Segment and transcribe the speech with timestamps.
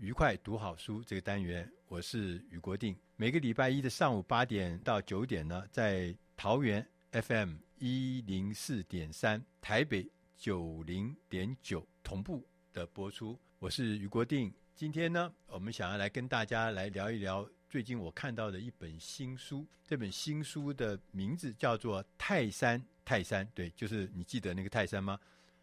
[0.00, 2.96] 愉快读好书这个单元，我是雨国定。
[3.16, 13.36] 每个礼拜一的上午八点到九点呢，在桃园 FM 一零四点三、台北九零点九同步的播出。
[13.58, 14.54] 我是雨国定。
[14.72, 19.66] 今天呢，我们想要来跟大家来聊一聊最近我看到的一本新书。
[19.84, 25.18] 这本新书的名字叫做《泰山》，泰山，对，就是你记得那个泰山吗？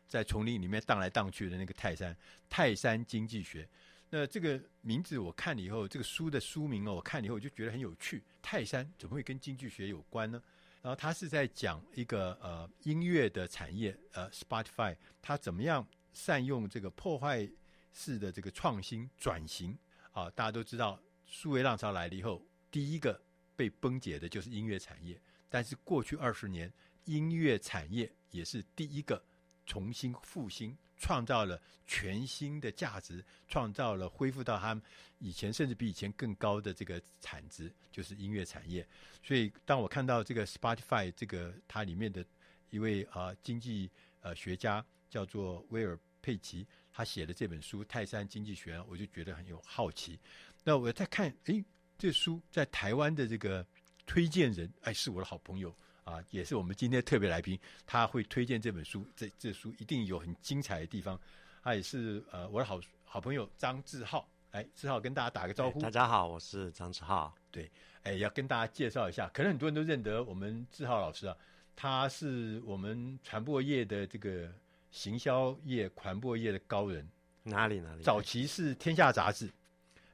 [0.06, 2.14] 在丛林里面荡来荡去的那个泰山，
[2.50, 3.66] 泰山经济学。
[4.10, 8.24] 那这个名字我看了以后，这个书的书名哦，我看了以后我就觉得很有趣。
[8.42, 10.42] 泰山怎么会跟经济学有关呢？
[10.82, 17.50] 然后他是在讲一个呃音乐的产业，呃，Spotify，它怎么样善用这个破坏
[17.92, 19.76] 式的这个创新转型
[20.12, 20.30] 啊？
[20.30, 22.40] 大家都知道，数位浪潮来了以后，
[22.70, 23.20] 第一个
[23.56, 25.20] 被崩解的就是音乐产业。
[25.50, 26.72] 但是过去二十年，
[27.06, 29.24] 音乐产业也是第一个
[29.66, 30.78] 重新复兴。
[31.06, 34.84] 创造了全新的价值，创造了恢复到他们
[35.20, 38.84] 以前甚至比以前更高的这个产值，就是音乐产业。
[39.22, 42.26] 所以，当我看到这个 Spotify 这个它里面的
[42.72, 43.88] 一位啊、经济
[44.22, 50.20] 呃学家叫做威尔佩奇，他写的这本书《泰山经济学》，我就觉得很有好奇。
[50.64, 51.64] 那我在看，诶，
[52.00, 53.64] 这书在台湾的这个
[54.08, 55.72] 推荐人，哎，是我的好朋友。
[56.06, 61.20] 啊，也是我们今天特别来宾，他会推荐这本书，这这书一定有很精彩的地方。
[61.64, 65.80] 他也是呃我的好好朋友张志浩，哎，志浩跟大家打个招呼。
[65.80, 67.34] 大家好，我是张志浩。
[67.50, 67.70] 对，
[68.04, 71.36] 哎，要跟大家介绍一下，可能很多人都认得我们志浩老师啊，
[71.76, 74.54] 他是我们传播业的这个
[74.92, 77.08] 行销业、传播业的高人。
[77.42, 78.04] 哪里哪里？
[78.04, 79.50] 早期是天下杂志，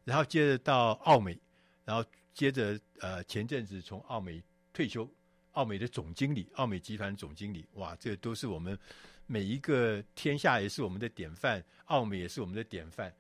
[0.06, 1.38] 然后接着到奥美，
[1.84, 4.41] 然后接着呃前阵子从奥美
[4.72, 5.06] 退休。
[5.51, 8.78] 奥美的总经理，奥美集团总经理，哇，这都是我们
[9.28, 13.13] 每一个天下也是我们的典范，奥美也是我们的典范。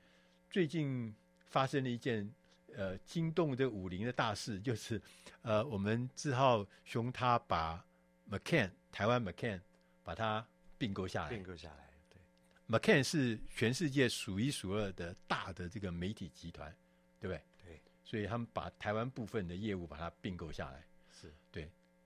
[0.49, 1.13] 最近
[1.45, 2.29] 发生了一件
[2.75, 5.01] 呃惊动这武林的大事，就是
[5.41, 7.85] 呃我们志浩兄他把
[8.29, 9.59] McCann 台湾 McCann
[10.03, 10.45] 把它
[10.77, 12.19] 并购下来，并购下来，对
[12.67, 16.73] ，McCann 是全世界数一数二的大的这个媒体集团，
[17.19, 17.43] 对不对？
[17.63, 20.83] 对，所以他们把台湾部分的业务把它并购下来。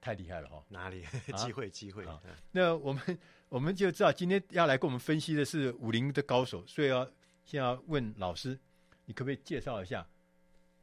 [0.06, 0.64] 太厉害了哈！
[0.70, 1.04] 哪里
[1.36, 2.06] 机会 机会？
[2.52, 7.04] 那我们我们就知道今天要来跟我们分析的是武林的高手，所以要
[7.44, 8.56] 先要问老师，
[9.06, 10.08] 你可不可以介绍一下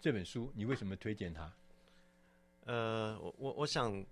[0.01, 0.53] 这本书？
[0.57, 1.53] 你为什么推荐它？
[2.65, 4.05] 呃，我我我想，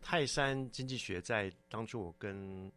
[0.00, 2.72] 泰山经济学在当初我跟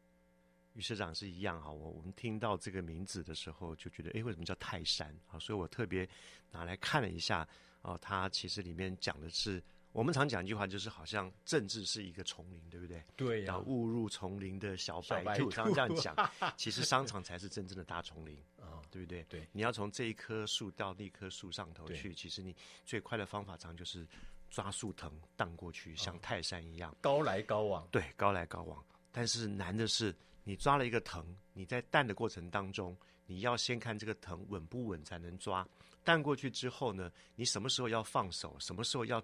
[0.73, 5.39] 于社长是一样哈，我我们听到这个名字的时候就觉得，哎，为什么叫泰山啊？
[5.39, 6.05] 所以我特别
[6.51, 7.47] 拿来看了一下
[7.81, 9.63] 哦，它其实里面讲的是。
[9.91, 13.03] 我们常讲一句话，就是好像政治是一个丛林，对不对？
[13.15, 13.59] 对呀、啊。
[13.59, 16.15] 误入丛林的小白兔，常这样讲。
[16.55, 19.23] 其实商场才是真正的大丛林啊，对不对？
[19.23, 19.47] 对。
[19.51, 22.55] 你要从这一棵树到那棵树上头去，其实你
[22.85, 24.07] 最快的方法，常就是
[24.51, 27.87] 抓树藤荡过去，像泰山一样，高来高往。
[27.91, 28.83] 对，高来高往。
[29.11, 32.95] 但是难的是，你抓了一个藤，你在荡的过程当中，
[33.25, 35.67] 你要先看这个藤稳不稳才能抓。
[36.03, 38.55] 荡过去之后呢，你什么时候要放手？
[38.59, 39.21] 什么时候要？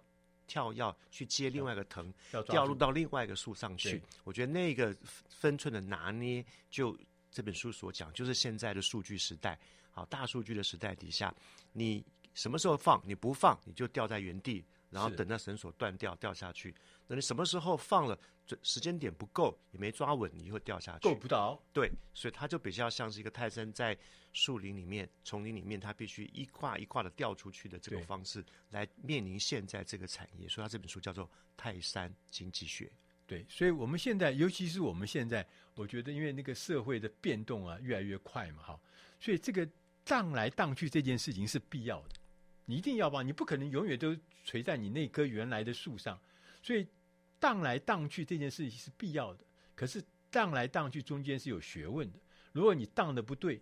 [0.47, 2.13] 跳跃去接另外一个藤，
[2.49, 4.01] 掉入到另外一个树上去。
[4.23, 4.95] 我觉得那个
[5.29, 6.97] 分寸的拿捏，就
[7.31, 9.59] 这本书所讲，就是现在的数据时代，
[9.91, 11.33] 好，大数据的时代底下，
[11.73, 12.03] 你
[12.33, 13.01] 什么时候放？
[13.05, 14.63] 你不放，你就掉在原地。
[14.91, 16.73] 然后等到绳索断掉掉下去，
[17.07, 18.17] 那你什么时候放了，
[18.61, 20.99] 时间点不够，也没抓稳，你就会掉下去。
[20.99, 21.61] 够不到。
[21.73, 23.97] 对，所以它就比较像是一个泰山在
[24.33, 30.47] 树林里面、丛林里面，它必须一跨一跨的掉出去的这个方式来面临现在这个产业。
[30.47, 31.25] 所以它这本书叫做
[31.57, 32.85] 《泰山经济学》。
[33.27, 35.43] 对，所以我们现在，尤其是我们现在，
[35.73, 38.79] 我觉得因为那个社会的变动啊越来越快嘛，哈，
[39.19, 39.67] 所以这个
[40.03, 42.09] 荡来荡去这件事情是必要的，
[42.65, 46.19] 你一定要吧，你不可能永远都垂在你那棵原来的树上，
[46.61, 46.85] 所以
[47.39, 49.43] 荡来荡去这件事情是必要的。
[49.75, 52.19] 可是荡来荡去中间是有学问的，
[52.51, 53.61] 如果你荡的不对，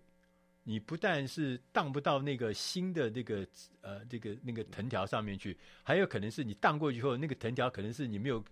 [0.63, 3.47] 你不但是荡不到那个新的那个
[3.81, 8.43] 呃这个那个藤条上面去，还有可能是你荡过去后，那个藤条可能是你没有。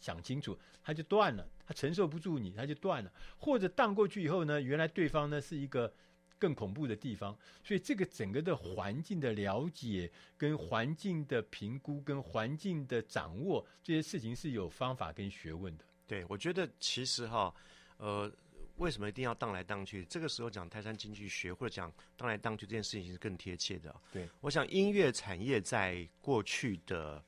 [0.00, 3.12] 想清楚，它就断了，它承受不住你，它就断了。
[3.36, 5.92] 或者荡过去以后呢，原来对方呢是一个
[6.38, 15.84] 更恐怖的地方，所以这个整个的环境的了解、跟环境的评估、跟环境的掌握，这些事情是有方法跟学问的。
[16.06, 17.54] 对，我觉得其实哈，
[17.96, 18.32] 呃，
[18.76, 20.04] 为什么一定要荡来荡去？
[20.06, 23.94] 这个时候讲泰山经济学或者讲荡来荡去这件事情是更贴切的。
[24.12, 27.22] 对，我想音乐产业在过去的。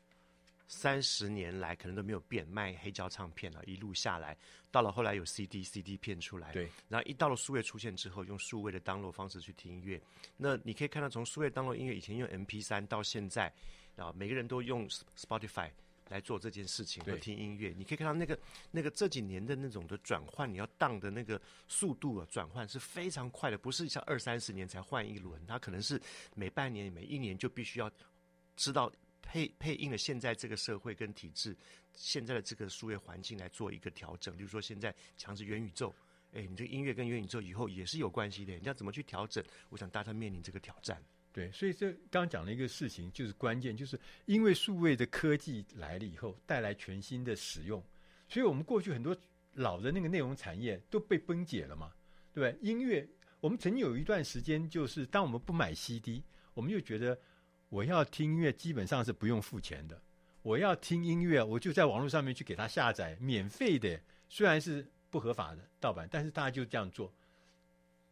[0.72, 4.38] 三十年来可能都没有变，卖黑胶唱片啊，一路下来，
[4.70, 10.00] 到了后来有 CD、CD 片出来，对，然后一到了数位出现之后，用数位的 download 方式去听音乐，
[10.36, 13.52] 那你可以看到从数位 download 音乐以前用 MP 三到现在，
[13.96, 15.68] 啊，每个人都用 Spotify
[16.08, 18.38] 来做这件事情和听音乐，你可以看到那个
[18.70, 26.00] 那个这几年的那种的转换，你要 down 的那个速度啊，转换是非常快的，不是像二三十年才换一轮，它可能是
[26.36, 27.90] 每半年、每一年就必须要
[28.54, 28.88] 知道。
[29.30, 31.56] 配配应了现在这个社会跟体制，
[31.94, 34.36] 现在的这个数位环境来做一个调整。
[34.36, 35.94] 比如说现在强制元宇宙，
[36.32, 39.44] 哎，你这个音乐跟元宇宙以后也是有关系的，你要怎么去调整？
[39.68, 41.00] 我想大家面临这个挑战。
[41.32, 43.96] 对，所以这刚刚讲了一个事情，就是关键，就是
[44.26, 47.80] 因为数位的科技来了以后，带来全新的使用，
[48.28, 49.16] 所以我们过去很多
[49.52, 51.92] 老的那个内容产业都被崩解了嘛，
[52.34, 52.58] 对对？
[52.68, 56.20] 音乐，我们曾经有一段时间，就是当我们不买 CD，
[56.52, 57.16] 我们就觉得。
[57.70, 59.98] 我要听音乐，基本上是不用付钱的。
[60.42, 63.98] 我要听音乐，我就在网络上面去给他下载，免费的。
[64.28, 67.12] 虽然是不合法的盗版，但是大家就这样做，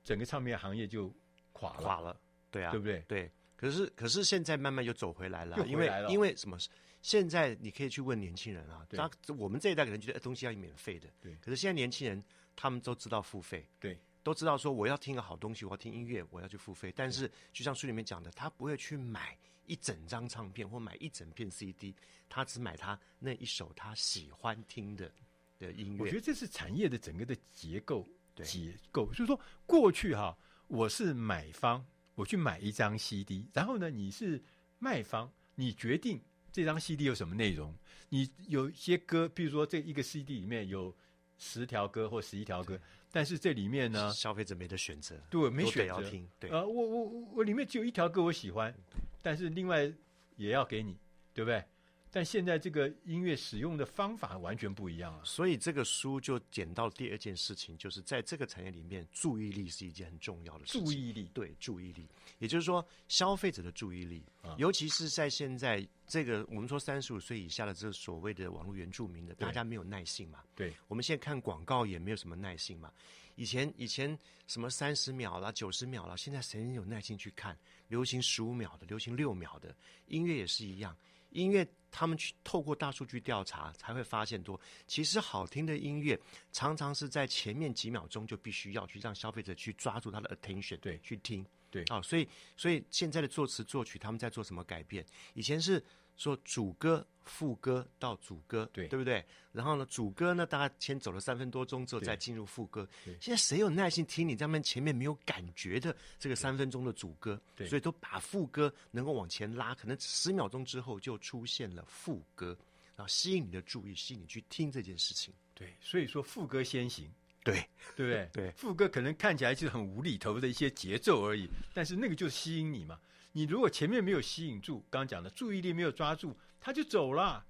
[0.03, 1.13] 整个唱片行业就
[1.53, 1.83] 垮了。
[1.83, 2.19] 垮了，
[2.51, 3.05] 对啊，对不对？
[3.07, 3.31] 对。
[3.57, 6.09] 可是，可是现在慢慢又走回来了，又回来了。
[6.11, 6.57] 因为因为什么？
[7.01, 11.37] 现在你可以去问年轻人啊，他我们这一代可能觉得东西要免费的，对。
[11.37, 12.23] 可是现在年轻人
[12.57, 13.99] 他们都知道付费，对。
[14.29, 16.93] 都知道说我要听个好东西，我要听音乐，我要去付费。
[16.95, 19.35] 但是就像书里面讲的，他不会去买
[19.65, 21.95] 一整张唱片或买一整片 CD，
[22.29, 25.11] 他只买他那一首他喜欢听的
[25.59, 25.99] 的音乐。
[25.99, 28.07] 我觉得这是产业的整个的结构
[28.45, 29.07] 结构。
[29.07, 30.37] 就是说过去哈，
[30.67, 31.83] 我是买方，
[32.15, 34.43] 我去买一张 CD，然后呢，你是
[34.79, 36.21] 卖方，你决定
[36.53, 37.75] 这张 CD 有什么内容。
[38.11, 40.95] 你有些歌，比如说这一个 CD 里面有
[41.39, 42.79] 十条歌或十一条歌。
[43.11, 47.05] 但是这里面呢，消费者没得选择，对，没选择要听，对，呃，我我
[47.37, 48.75] 我里面只有一条歌我喜欢，
[49.23, 49.91] 但是另外
[50.37, 50.97] 也要给你，
[51.33, 51.65] 对不对？
[52.11, 60.85] 但现在这个音乐使用的方法完全不一样了，所以这个书就讲到第二件事情，就是在这个产业里面，注意力是一件很重要的事情。
[60.85, 62.09] 注意力，对，注意力，
[62.39, 70.41] 也就是说消费者的注意力，啊、尤其是在现在这个我们说三十五岁以下的这所谓的网络原住民的，大家没有耐性嘛。
[70.55, 72.91] 对，我们现在看广告也没有什么耐性嘛。
[73.37, 77.57] 以前以前什么三十秒啦、九十秒啦，现在谁有耐心去看？
[77.87, 79.75] 流行十五秒的，流行六秒的，
[80.07, 80.97] 音乐也是一样。
[81.31, 84.61] 音乐，他们去透过大数据调查，才会发现多。
[84.87, 86.19] 其实好听的音乐，
[86.53, 95.05] 常常是在前面几秒钟就必须要去让消费者去抓住他的 attention，对，去听，对，啊、哦，所以所以现在的作词作曲，他们在做什么改变？
[95.35, 95.85] 以前是。
[96.19, 99.25] 说主歌、副歌到主歌，对对不对？
[99.53, 102.87] 然后呢，主歌呢，大家先走了三分多钟之后，再进入副歌。
[103.21, 107.41] 现在谁有耐心听你在那边前面没有感觉的这个三分钟的主歌？
[107.57, 112.49] 对，所以都把副歌能够往前拉，可能十秒钟之后就出现了副歌，
[112.97, 115.33] 然后吸引你的注意，吸引你去听这件事情。
[115.55, 117.09] 对，所以说副歌先行，
[117.45, 117.55] 对
[117.97, 118.29] 对不对？
[118.35, 122.99] 对，副歌可能看起来就是很无厘头的一些节奏而已，但是那个就是吸引你嘛。
[123.33, 127.47] 你如果前面没有吸引住，刚刚讲的注意力没有抓住，他就走了，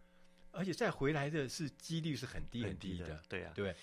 [0.50, 3.04] 而且再回来的是几率是很低很低的。
[3.04, 3.76] 低的对啊，对，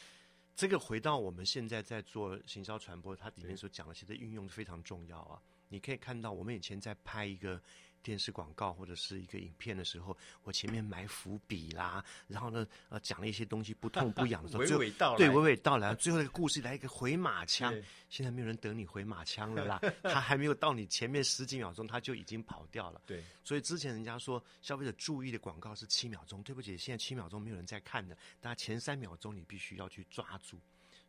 [0.55, 5.41] 这个回到我们现在在做行销传播，它里面所讲的，其实运用非常重要啊。
[5.69, 7.61] 你可以看到，我们以前在拍一个。
[8.05, 17.73] 电视广告或者是一个影片的时候，我前面埋伏笔啦，然后呢，呃，讲了一些东西不痛不痒的时候， 娓娓道来，对，娓娓道来，最后那个故事来一个回马枪，
[18.11, 23.01] 现在没有人等你回马枪了啦， 他还没有到你前面十几秒钟，他就已经跑掉了。
[23.07, 30.59] 对，所以之前人家说消费者注意的广告是七秒钟，对不起，现在七秒钟没有人在看的，大家前三秒钟你必须要去抓住，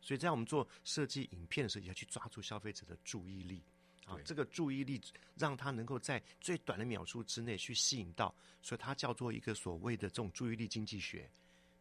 [0.01, 3.61] 所以在我们做设计影片的时候，也要去抓住消费者的注意力。
[4.07, 4.99] 啊，这个注意力
[5.35, 8.33] 让他能够在最短的秒数之内去吸引到，
[8.63, 11.29] 所以它叫做一个所谓的这种注意力经济学。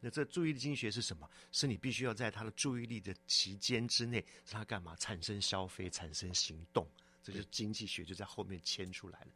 [0.00, 1.28] 那这注意力经济学是什么？
[1.52, 4.18] 是你必须要在他的注意力的期间之内，
[4.50, 4.94] 让他干嘛？
[4.96, 6.86] 产生消费，产生行动，
[7.22, 9.28] 这就是经济学就在后面牵出来了。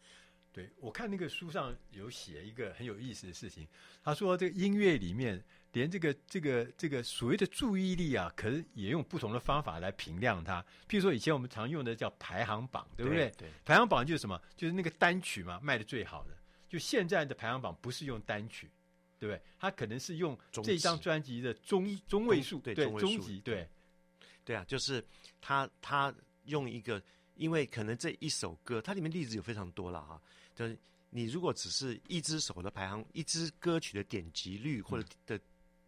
[0.53, 3.67] 对，我看那个书上有写一个很有意思的事情，
[4.03, 5.43] 他说这个音乐里面
[5.73, 10.61] 连这个这个这个所谓的注意力啊，可是也用不同的方法来评量它。
[10.89, 13.31] 譬如说以前我们常用的叫排行榜，对不对？
[13.31, 14.41] 对，对排行榜就是什么？
[14.57, 16.37] 就是那个单曲嘛，卖的最好的。
[16.69, 18.71] 就现在的排行榜不是用单曲，
[19.19, 19.43] 对不对？
[19.59, 23.69] 它可能是用这张专辑的中中位数，对，中级，对，
[24.45, 25.05] 对啊，就是
[25.41, 27.03] 他他用一个，
[27.35, 30.21] 因为可能这一首歌，它里面例子有非常多了哈。
[30.55, 30.79] 就是
[31.11, 35.41] 你如果只是一只手的排行，一支歌曲的点击率或者的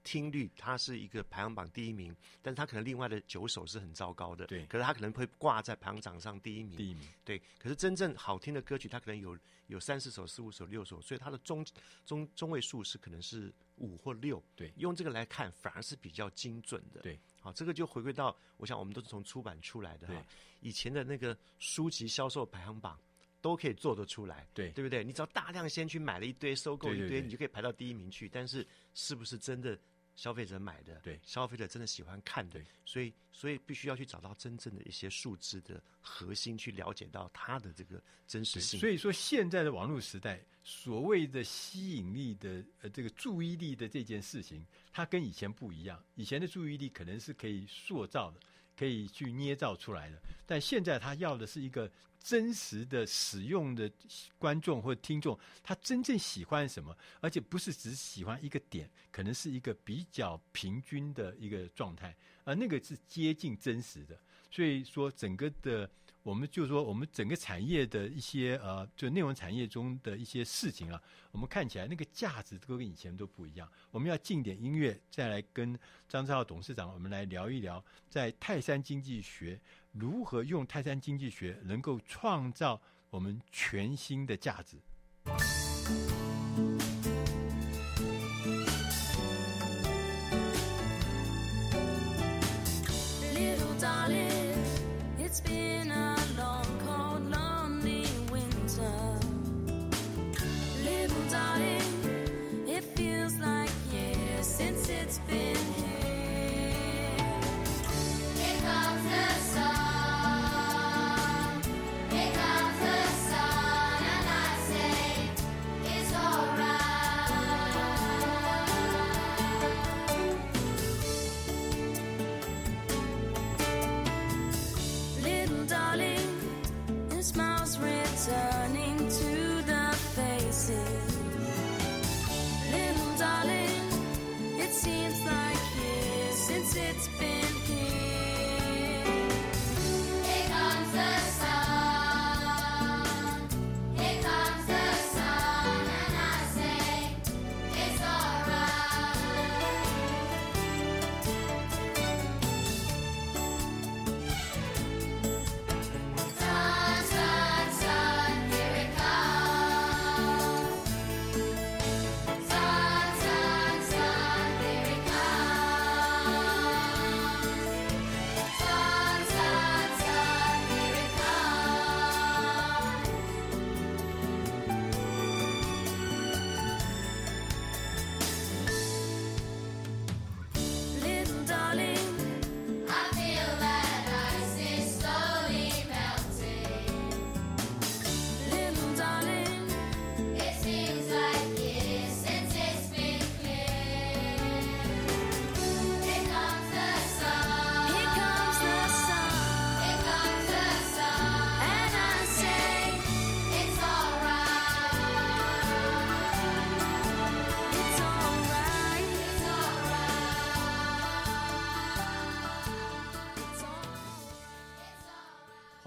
[0.04, 4.66] 听率，它是一个排行榜第一名，但是它可能另外的九首是很糟糕的，对。
[4.66, 7.40] 可是它可能会挂在排行榜上第一名，第一名，对。
[7.58, 11.64] 可是真正好听的歌曲，它可能有有三四首、四五首、六首，所以它的中
[12.04, 14.72] 中中位数是可能是五或六，对。
[14.76, 17.18] 用这个来看，反而是比较精准的，对。
[17.40, 20.26] 好，这个就回归到，我想我们都是从出版出来的哈，
[20.60, 22.98] 以前的那个书籍销售排行榜。
[23.42, 25.02] 都可以做得出来，对对不对？
[25.02, 28.28] 你只要大量先去买了一堆，收购一堆，对对对，你就可以排到第一名去。
[28.28, 29.76] 但是，是不是真的
[30.14, 31.00] 消费者买的？
[31.02, 32.60] 对，消费者真的喜欢看的。
[32.84, 38.78] 所以，所以必须要去找到真正的一些数字的核心，去了解到它的这个真实性。
[38.78, 46.02] 所以说，现在的网络时代，所谓的吸引力的呃这个注意力的这件事情，它跟以前不一样。
[46.14, 48.40] 以前的注意力可能是可以塑造的，
[48.78, 51.90] 可以去捏造出来的，但现在他要的是一个。
[52.24, 53.90] 真实的使用的
[54.38, 56.96] 观众或听众，他真正喜欢什么？
[57.20, 64.16] 而且不是只喜欢一个点，可能是一个比较平均的一个状态，而那个是接近真实的。
[64.52, 65.90] 所以说，整个的。
[66.22, 71.02] 我们就说，我们整个产业的一些呃，就内容产业中的一些事情啊，
[71.32, 73.68] 我们看起来那个价值都跟以前都不一样。
[73.90, 75.76] 我们要进点音乐，再来跟
[76.08, 79.60] 张志浩董事长，我们来聊一聊，在泰山经济学
[79.90, 84.76] 如何用泰山经济学能够创造我们全新的价值。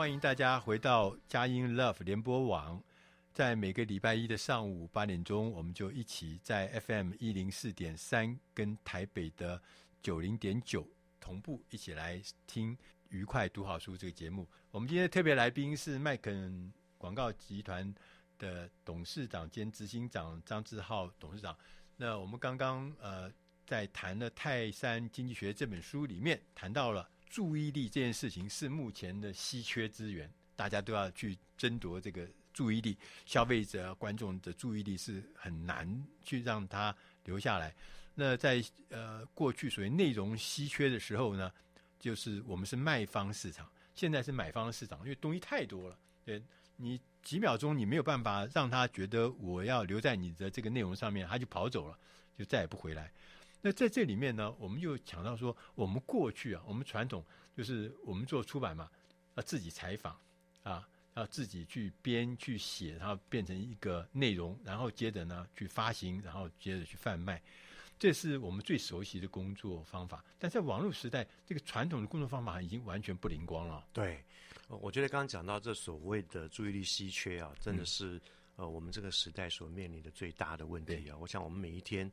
[0.06, 2.80] 欢迎大家回到佳音 Love 联播网，
[3.34, 9.60] 在每个礼拜一的上午八点钟，我们就一起在 FM 一零四点三跟台北的
[10.04, 10.88] 九零点九
[11.20, 12.78] 同步一起来听
[13.10, 14.48] 《愉快读好书》这个节目。
[14.70, 17.92] 我们今天的特别来宾是麦肯广告集团
[18.38, 21.58] 的董事长兼执行长张志浩董事长。
[21.98, 23.32] 那我们刚刚呃
[23.66, 27.10] 在谈了《泰山经济学》这本书里面谈到了。
[27.30, 32.98] 注意力这件事情是目前的稀缺资源，大家都要去争夺这个注意力。
[33.26, 37.74] 消费者、观众的注意力是很难去让他留下来。
[38.14, 41.52] 那在呃过去所谓内容稀缺的时候呢，
[42.00, 46.42] 就是我们是卖方市场，现在是买方市场，因为东西太多了，对
[46.78, 52.00] 你几秒钟你没有办法让他觉得我要留在你的这个内容上面，他就跑走了，
[52.38, 53.12] 就再也不回来。
[53.66, 57.26] 那在这里面呢，我们又讲到说，我们过去啊，我们传统
[57.58, 58.88] 就是我们做出版嘛，
[59.34, 60.16] 啊自己采访
[60.62, 60.88] 啊。
[61.16, 67.42] 要自己去编去写，然后变成一个内容，然后接着呢去发行，然后接着去贩卖，
[67.98, 70.22] 这是我们最熟悉的工作方法。
[70.38, 73.88] 但在网络时代，这个传统的工作方法已经完全不灵光了。
[73.94, 74.22] 对，
[74.68, 78.22] 我觉得刚刚讲到这所谓的注意力稀缺啊，真的是、嗯、
[78.58, 81.16] 呃我们这个时代所面临的最大的问题啊。
[81.18, 82.12] 我想我们每一天。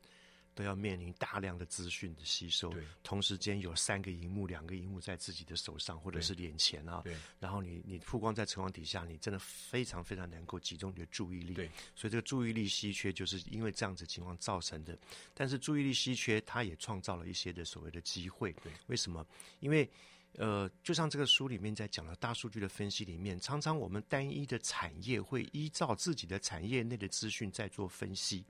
[0.53, 14.97] 都要面临大量的资讯的吸收，同时间有三个荧幕、两个荧幕在自己的手上或者是脸前啊，对，然后你你曝光在晨光底下，你真的非常非常能够集中你的注意力，对，所以这个注意力稀缺就是因为这样子情况造成的。
[15.33, 19.25] 但是注意力稀缺，它也创造了一些的所谓的机会，对，为什么？
[19.59, 19.89] 因为。
[20.37, 28.43] 呃，就像这个书里面在讲的大数据的分析里面，常常我们单一的产业会依照自己的产业内的资讯在做分析，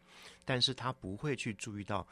[0.45, 2.07] 但是他不会去注意到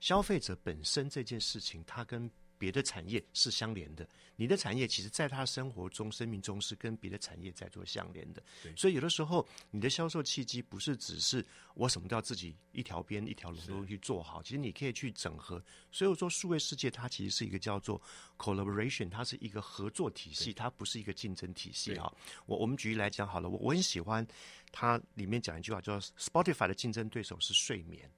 [0.00, 2.30] 消费者本身这件事情，他跟。
[2.60, 8.42] 别的产业是相连的，你的产业其实在他生活中、生命中是跟别的产业在做相连的。
[8.62, 15.64] 对，所以有的时候你的销售契机不是只是我什么都要自己一条边一条龙都去做好，其实你可以去整合。
[15.90, 17.98] 所以我说，数位世界它其实是一个叫做
[18.36, 22.12] collaboration，它是一个合作体系，它不是一个竞争体系啊。
[22.44, 24.26] 我我们举例来讲好了，我我很喜欢
[24.70, 28.10] 它里面讲一句话，叫 Spotify 的竞争对手是睡眠。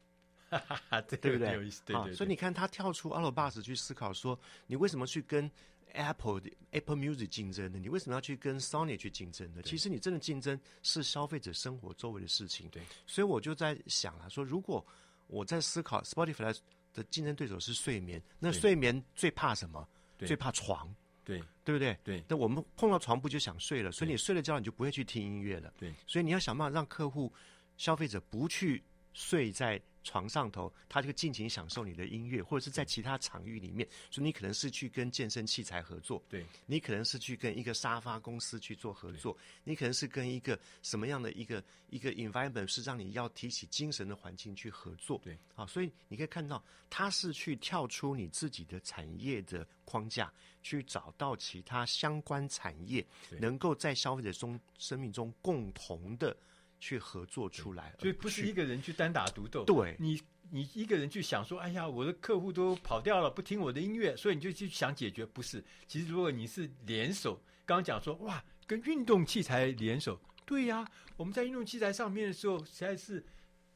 [1.09, 1.53] 对不对？
[1.55, 2.15] 有意思，对对，对。
[2.15, 5.51] 所以你看，他跳出阿罗巴斯去思考说，你为什么去跟
[5.93, 7.79] Apple 的 Apple Music 竞争呢？
[7.79, 9.63] 你为什么要去跟 Sony 去竞争呢？
[9.63, 12.69] 其实你真的竞争是消费者生活周围的事情。
[12.71, 12.83] 对。
[13.07, 14.85] 所以我就在想啊，说如果
[15.27, 16.57] 我在思考 Spotify
[16.95, 19.87] 的竞争对手是睡眠，那睡眠最怕什么？
[20.19, 20.95] 最怕床。
[21.25, 21.97] 对，对不对？
[22.03, 22.25] 对。
[22.29, 23.93] 那我们碰到床不就想睡了？
[23.93, 25.73] 所以你睡了觉，你就不会去听音乐了。
[25.79, 25.93] 对。
[26.07, 27.33] 所以你要想办法让客户、
[27.77, 29.81] 消费者不去睡在。
[30.05, 33.89] 床上头，他就尽情享受你的音乐，或者是在其他场域里面。
[34.11, 50.33] 所以你可能是去跟健身器材合作，对，你可能是去跟一个沙发公司去做合作，你可能是跟一个什么样的一个一个 environment 是让你要提起精神的环境去合作，对，好，所以你可以看到，他是去跳出你自己的产业的框架，
[50.65, 53.07] 去找到其他相关产业
[53.39, 56.37] 能够在消费者中生命中共同的。
[56.83, 59.63] 去合作出来，所以不是一个人去单打独斗。
[59.65, 65.25] 对，你你一个人去想说，哎呀，我的客户都跑掉了，不听我的音乐，所以你就去想解决。
[65.25, 70.85] 不是，其实如果你是联手，刚刚讲说，哇，跟运动器材联手，对呀，
[71.17, 73.25] 我们在运动器材上面的时候，实在是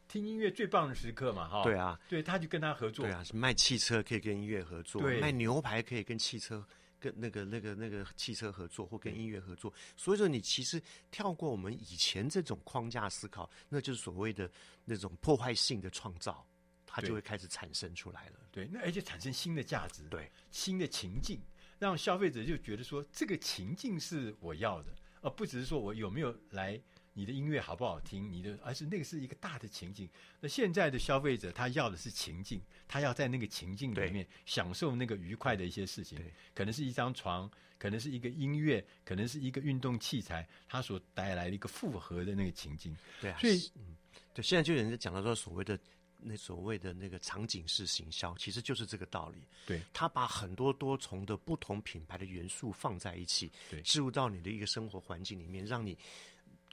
[0.09, 1.63] 听音乐最棒的时刻嘛，哈。
[1.63, 3.07] 对啊，对，他就跟他合作。
[3.07, 6.67] 对啊，是卖汽车可以跟音乐合作，对，卖牛排可以跟汽车。
[7.07, 14.51] 跟那个、那个、那个汽车合作，或跟音乐合作，所以说你其实跳过我们以前这种框架思考，那就是所谓的
[14.85, 16.45] 那种破坏性的创造，
[16.87, 18.41] 它就会开始产生出来了。
[18.51, 21.41] 对，那而且产生新的价值，对，新的情境，
[21.79, 26.81] 让消费者就觉得说这个情境是我要的，而不只是说我有没有来。
[27.19, 28.31] 你的音乐好不好听？
[28.31, 30.07] 你的，而是那个是一个大的情境。
[30.39, 36.19] 那现在的消费者他要的是情境，他要在那个情境里面享受那个愉快的一些事情。
[36.55, 42.95] 可能是一张床，可能是一个音乐，可能是一个运动器材，它所带来的一个复合的那个情境。
[43.19, 43.97] 对啊，所以，嗯，
[44.35, 45.79] 对，现在就有人在讲到说所谓的
[46.21, 49.39] 那所谓的那个场景式行销，其实就是这个道理。
[49.65, 55.97] 对，他把很多多重的不同品牌的元素放在一起，对，置入到你的一个生活环境里面，让你。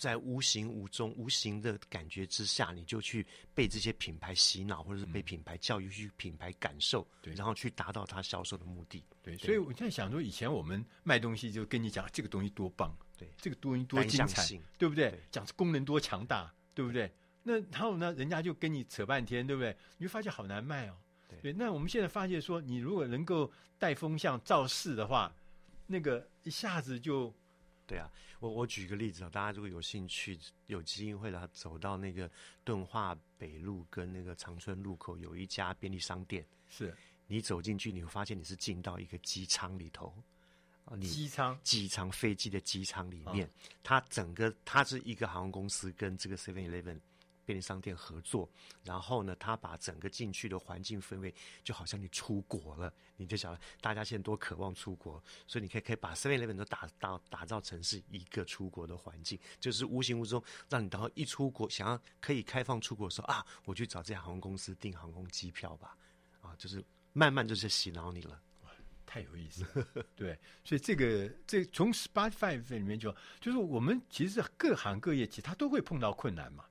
[0.03, 9.01] 在无形无中无形的感觉之下，你就去被这些品牌洗脑，或者是被品牌教育去品牌感受，对，然后去达到它销售的目的。
[9.21, 14.45] 对，所以我在想说，以前我们卖东西就跟你讲这个东西多棒，对，这个东西多精彩，
[14.77, 15.17] 对不对？
[15.31, 17.09] 讲功能多强大，对不对？
[17.41, 19.73] 那然后呢，人家就跟你扯半天，对不对？
[19.97, 20.97] 你会发现好难卖哦。
[21.41, 25.33] 对，那我们现在发现说，你如果能够带风向造势的话，
[25.87, 27.33] 那个一下子就。
[27.93, 32.29] 对啊，我我举个例子啊，大家如果有兴趣，有机会的走到那个
[32.63, 36.43] 敦化北路跟那个长春路口，有一家便利商店。
[36.67, 36.95] 是，
[37.27, 40.11] 你走进去，你会发现你是进到一个机舱里头
[40.85, 43.49] 啊，你机舱机舱飞机的机舱里面，哦，
[43.83, 46.99] 它整个它是一个航空公司跟这个 Seven Eleven
[47.45, 48.49] 便利商店合作，
[48.83, 65.97] 然后呢，他把整个进去的环境氛围，就好像你出国了，你就想大家现在多渴望出国，所以你可以可以把 Seven Eleven 都打到打造成是一个出国的环境，就是无形无中让你等到一出国，想要可以开放出国的时候啊，我去找这家航空公司订航空机票吧，
[66.41, 68.41] 啊，就是慢慢就是洗脑你了。
[69.05, 69.63] 太有意思，
[70.15, 76.65] 对，所以这个这从 Spotify 里面就就是我们其实各行各业其实他都会碰到困难嘛，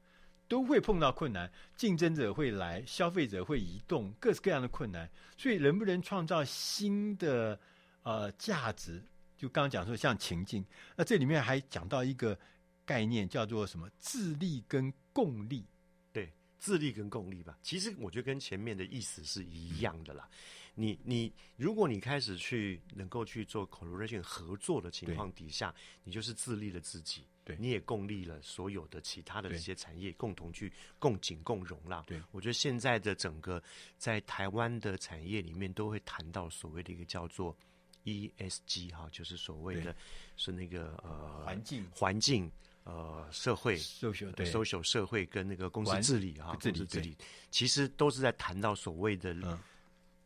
[0.52, 7.58] 都会碰到困难，竞争者会来，消费者会移动，各式各样的困难，所以能不能创造新的
[8.02, 9.02] 呃价值？
[9.38, 10.62] 就刚刚讲说像情境，
[10.94, 12.38] 那这里面还讲到一个
[12.84, 13.88] 概念叫做什么？
[13.98, 15.64] 自利跟共利，
[16.12, 20.28] 对，自利跟共利吧，其实我觉得跟前面的意思是一样的啦。
[20.32, 20.36] 嗯
[20.74, 32.04] 你你，如果你开始去能够去做 collaboration 合作的情况底下，你就是自利了自己，对，你也共利了所有的其他的这些产业，共同去共锦共荣啦。
[32.06, 33.62] 对，我觉得现在的整个
[33.98, 37.56] 在台湾的产业里面，都会谈到所谓的一个叫做
[38.04, 39.94] ESG 哈，就是所谓的
[40.36, 41.86] 是那个呃环境。
[41.90, 42.50] 环境
[42.84, 43.76] 呃社会。
[43.78, 44.46] Social 对。
[44.46, 47.16] social 社会跟那个公司治理哈，公司治理，
[47.50, 49.32] 其实都是在谈到所谓的。
[49.34, 49.58] 嗯。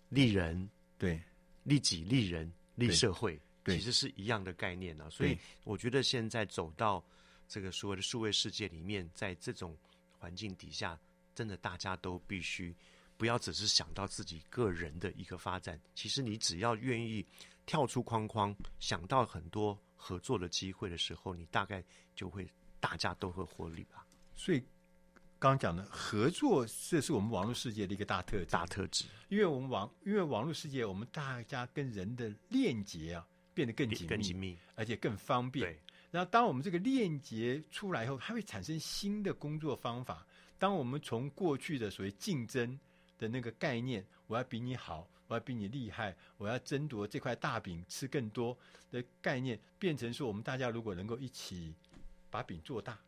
[0.09, 1.21] 利人对，
[1.65, 5.09] 利己利人利社会，其实是一样的概念啊。
[5.11, 7.05] 所以我觉得现在走到
[7.49, 9.77] 这个所谓的数位世界里面，在这种
[10.19, 10.99] 环境底下，
[11.35, 12.75] 真的大家都必须
[13.17, 15.81] 不要只是想到自己个人的一个发展。
[15.95, 17.25] 其实你只要愿意
[17.65, 21.83] 跳出框框，想到很多合作的机会的时候，你大概
[22.15, 22.49] 就会
[22.81, 24.07] 大家都会获利吧。
[24.35, 24.63] 所以。
[25.39, 28.47] 刚刚讲的合作，这是我们网络世界的一个大特质。
[28.47, 35.75] 大特质，因为我们网，因为网络世界，我们大家跟人的链接啊，变得更紧密，更紧密，而且更方便。
[36.11, 40.27] 然后，当我们这个链接出来以后，它会产生新的工作方法。
[40.59, 42.79] 当我们从过去的所谓竞争
[43.19, 48.57] 的那个概念，我要比你好，我要比你厉害，我要争夺这块大饼吃更多
[48.91, 51.75] 的概念，变成说，我们大家如果能够一起
[52.31, 52.99] 把饼做大。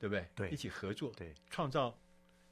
[0.00, 0.28] 对不对？
[0.34, 1.96] 对，一起合作，对，创造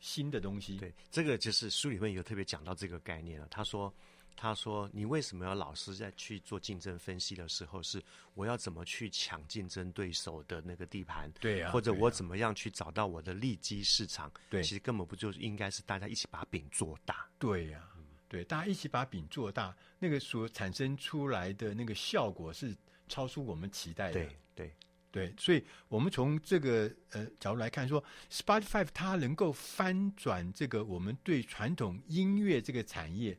[0.01, 0.79] 新的东西。
[0.79, 3.47] 对，这个就是书里面有特别讲到这个概念了。
[3.51, 3.93] 他说
[4.37, 8.03] ：“他说，你为什么要老是在去做竞争分析的时候，是
[8.35, 11.31] 我要怎么去抢竞争对手的那个地盘？
[11.41, 14.33] 对呀、啊，或者我怎么样去找到我的利基市场？
[14.51, 17.29] 对，其实根本不就是应该是大家一起把饼做大？
[17.39, 17.97] 对呀、啊，
[18.29, 22.77] 对，大家一起把饼做大，那个所产生出来的那个效果是
[23.09, 24.13] 超出我们期待的。
[24.15, 24.75] 对，对。”
[25.13, 33.39] 对，所以我们从这个呃角度来看说，说 Spotify 它能够翻转这个我们对传统音乐这个产业，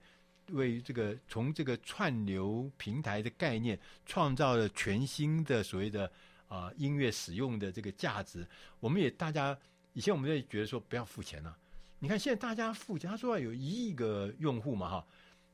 [0.49, 6.11] 为这个从这个串流平台的概念，创造了全新的所谓的
[6.47, 8.47] 啊、音乐使用的这个价值。
[8.79, 9.57] 我们也大家
[9.93, 11.57] 以前我们在觉得说不要付钱了、啊，
[11.99, 15.07] 你看现在大家付钱，他说有一亿个用户嘛哈，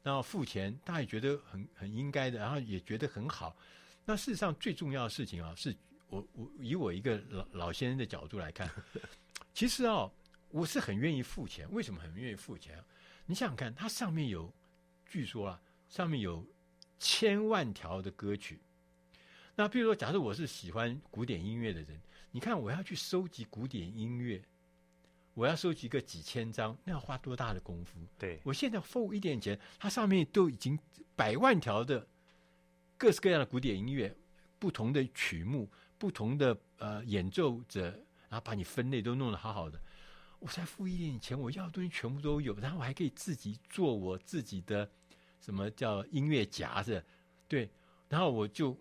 [0.03, 3.55] 然后付钱，大家也觉得很很应该的，然后也觉得很好。
[4.05, 5.75] 那事实上最重要的事情啊是。
[6.11, 8.67] 我我以我一个老老先生的角度来看，
[9.53, 10.09] 其实啊，
[10.49, 11.71] 我是很愿意付钱。
[11.71, 12.83] 为什么很愿意付钱？
[13.27, 14.51] 你想想看，它上面有，
[15.09, 16.45] 据说啊，上面有
[16.99, 18.59] 千万条的歌曲。
[19.55, 21.99] 那比如说，假设我是喜欢古典音乐的人，
[22.31, 24.41] 你看我要去收集古典音乐，
[25.33, 27.99] 我要收集个几千张，那要花多大的功夫？
[28.17, 30.79] 对，我现在付一点钱，它上面都已经
[31.15, 32.07] 百万条的
[32.97, 34.15] 各式各样的古典音乐，
[34.57, 35.69] 不同的曲目。
[35.99, 37.89] 不同的呃演奏者，
[38.29, 39.77] 然后把你分类都弄得好好的，
[40.39, 44.89] 我才付一点钱，我要的东西全部都有，然后我还可以自己做我自己的
[45.39, 47.03] 什么叫音乐夹子，
[47.47, 47.69] 对，
[48.07, 48.77] 然后我就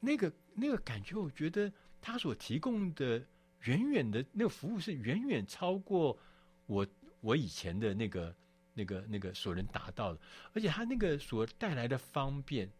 [0.00, 3.22] 那个那个感觉，我觉得他所提供的
[3.62, 6.18] 远远的那个服务是远远超过
[6.66, 6.86] 我
[7.20, 8.34] 我以前的那个
[8.74, 10.20] 那个那个所能达到的，
[10.52, 12.70] 而且他那个所带来的方便。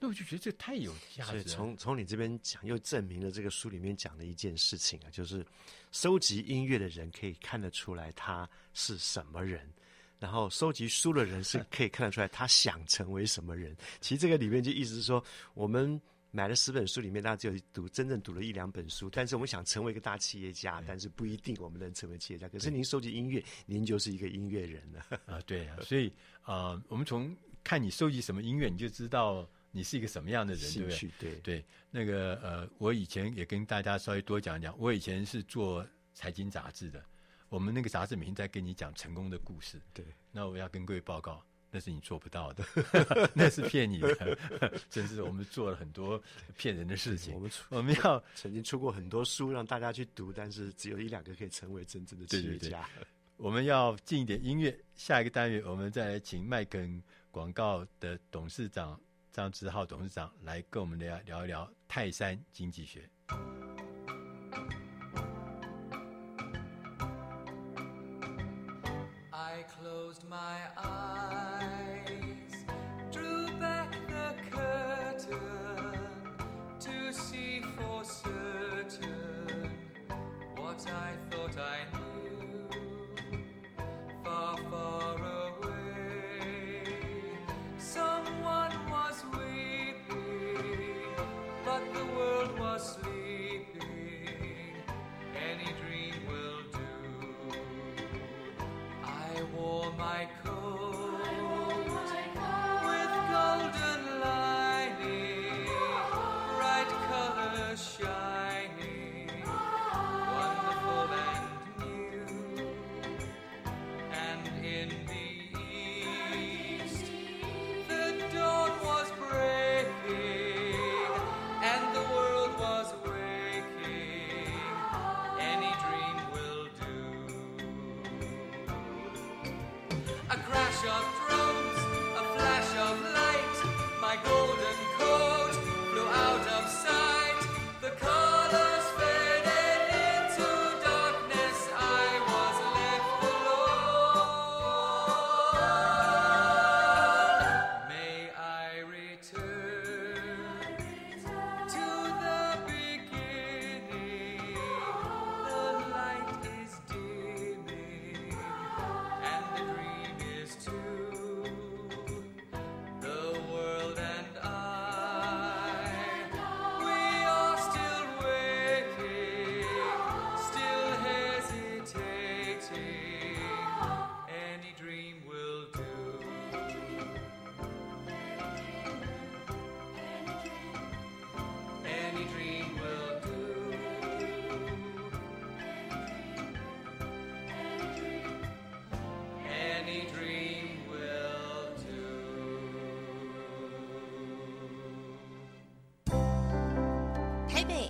[0.00, 1.44] 那我就觉得这太有价值了。
[1.44, 5.46] 从从你这边讲，又证明了这个书里面讲的一件事情啊，就是
[5.92, 9.66] 收集音乐的人可以看得出来他是什么人，
[10.18, 13.76] 然后收集书的人是可以看得出来他想成为什么人。
[14.00, 15.22] 其实这个里面就意思是说，
[15.54, 16.00] 我们
[16.30, 22.48] 买了十本书里面，大家只有读真正读了一两本书，但是我们想成为一个大企业家，但是不一定我们能成为企业家。
[22.48, 25.40] 可是您收集音乐，您就是一个音乐人了啊。
[25.46, 26.08] 对啊， 所以
[26.42, 29.48] 啊、呃，我们从看你收集什么音乐，你就知道。
[29.76, 31.10] 你是一个什么样的人，对不对？
[31.18, 34.72] 对对，那个呃，我以前也跟大家稍微多讲讲。
[34.78, 37.04] 我以前是做财经杂志的，
[37.54, 39.80] 我们那个杂志每天在跟你讲成功的故事。
[39.92, 41.40] 对，那我要跟各位报告，
[41.70, 42.64] 那是你做不到的，
[43.32, 44.36] 那是骗你的。
[44.90, 46.20] 真是我们做了很多
[46.56, 47.32] 骗人的事情。
[47.32, 52.58] 我们我们要曾经出过很多书让大家去读，但是只有一两个可以成为真正的企业家。
[52.58, 59.00] 对对对，我们要进一点音乐，下一个单元我们再来请麦肯广告的董事长
[59.32, 63.08] 张志浩董事长来跟我们聊聊一聊泰山经济学。
[69.68, 71.23] closed my eyes.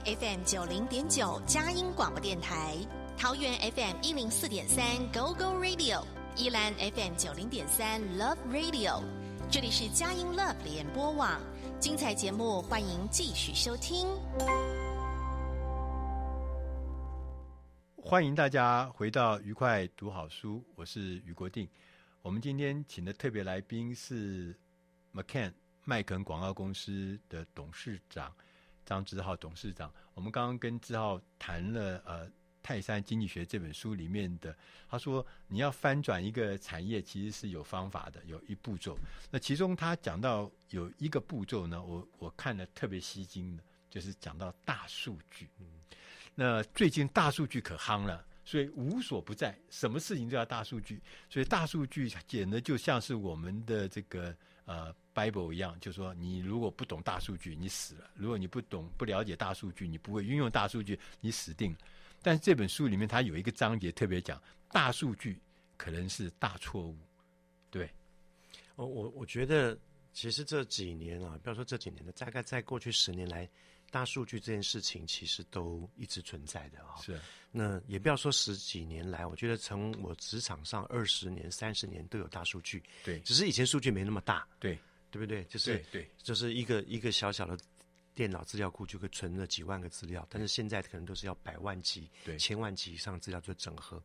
[0.05, 2.77] FM 九零点九佳音广播电台，
[3.17, 6.05] 桃园 FM 一零四点三 Go Go Radio，
[6.37, 9.03] 宜兰 FM 九零点三 Love Radio，
[9.51, 11.41] 这里是佳音 Love 联播网，
[11.81, 14.07] 精彩节目欢迎继续收听。
[17.97, 21.67] 欢迎大家回到愉快读好书，我是于国定。
[22.21, 24.55] 我们今天请的特别来宾是
[25.15, 28.31] McCann 麦肯广告公司的董事长。
[28.85, 32.27] 张志浩董事长，我们刚刚跟志浩谈了呃
[32.63, 34.57] 《泰山经济学》这本书里面的，
[34.89, 38.99] 他说你要翻转一个产业，其实是有方法的，有一步骤。
[39.31, 45.49] 那其中他讲到有一个步骤呢，我我看了特别吸睛的，就是讲到大数据。
[45.59, 45.67] 嗯，
[46.35, 54.95] 那最近大数据可夯了，所以无所不在，什么事情都要大数据，所以大数据简直就像是我们的这个呃。
[55.15, 61.79] Bible 一样，就是说，你如果不懂大数据，你死了；如果你不懂、不了解大数据，你不会运用大数据，你死定了。
[62.21, 65.39] 但是这本书里面，它有一个章节特别讲，大数据
[65.77, 66.99] 可能是大错误。
[67.71, 67.89] 对，
[68.75, 69.79] 哦，我我觉得，
[70.13, 73.49] 其实这几年啊，不要说这几年了，大概在过去十年来，
[73.95, 76.97] 大数据这件事情其实都一直存在的啊。
[77.01, 77.21] 是，
[77.53, 82.83] 那也不要说十几年来，我觉得从我职场上二十年、三十年都有大数据。
[83.05, 84.45] 对，只是以前数据没那么大。
[84.59, 84.77] 对。
[85.15, 85.45] 对不对？
[85.45, 87.57] 就是对，对，就是一个一个小小的
[88.17, 94.03] 电脑资料库就可以存了几万个资料，但是现在可能都是要百万级、千万级以上资料做整合。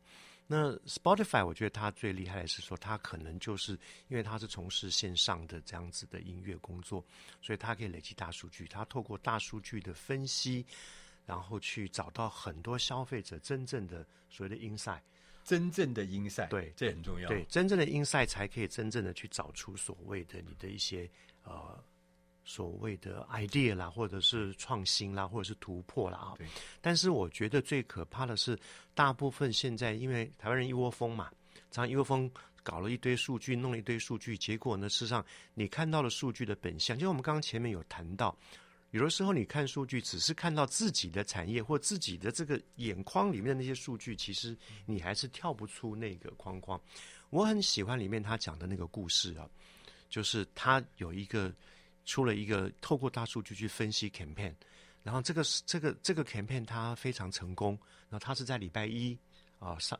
[0.51, 3.73] 那 Spotify 我觉得它最厉害的是说，它可能就是
[4.07, 7.05] 因为它是从事线上的这样子的音乐工作，
[7.39, 8.67] 所以它可以累积大数据。
[8.67, 10.65] 它透过大数据的分析，
[11.23, 15.01] 然后去找到很多消费者真正的所谓的 insight。
[15.43, 17.29] 真正的 insight，对，这很重要。
[17.29, 21.07] 对，真正的 insight 才可以真正的去找出所谓的你的一些
[21.43, 21.79] 呃
[22.49, 26.33] 所谓的 idea 啦，或者是创新啦，或者是突破啦啊。
[26.35, 26.47] 对。
[26.81, 28.57] 但是我觉得最可怕的是，
[28.95, 31.29] 大部分现在因为台湾人一窝蜂嘛，
[31.69, 32.29] 常常一窝蜂
[32.63, 38.35] 搞了一堆数据，弄了一堆数据，结果呢，事实上你看到了数据的本相，就我们刚刚前面有谈到。
[38.89, 44.57] 有的时候，你看数据，只是看到自己的产业或自己的这个眼眶里面的那些数据，其实
[44.87, 46.81] 你还是跳不出那个框框。
[47.29, 49.47] 我很喜欢里面他讲的那个故事啊，
[50.09, 51.53] 就是他有一个
[52.09, 54.51] 出了一个透过大数据去分析 campaign，
[55.03, 57.77] 然后这个这个这个 campaign 它非常成功，
[58.09, 59.15] 然后它是在礼拜一。
[59.59, 59.99] 啊，上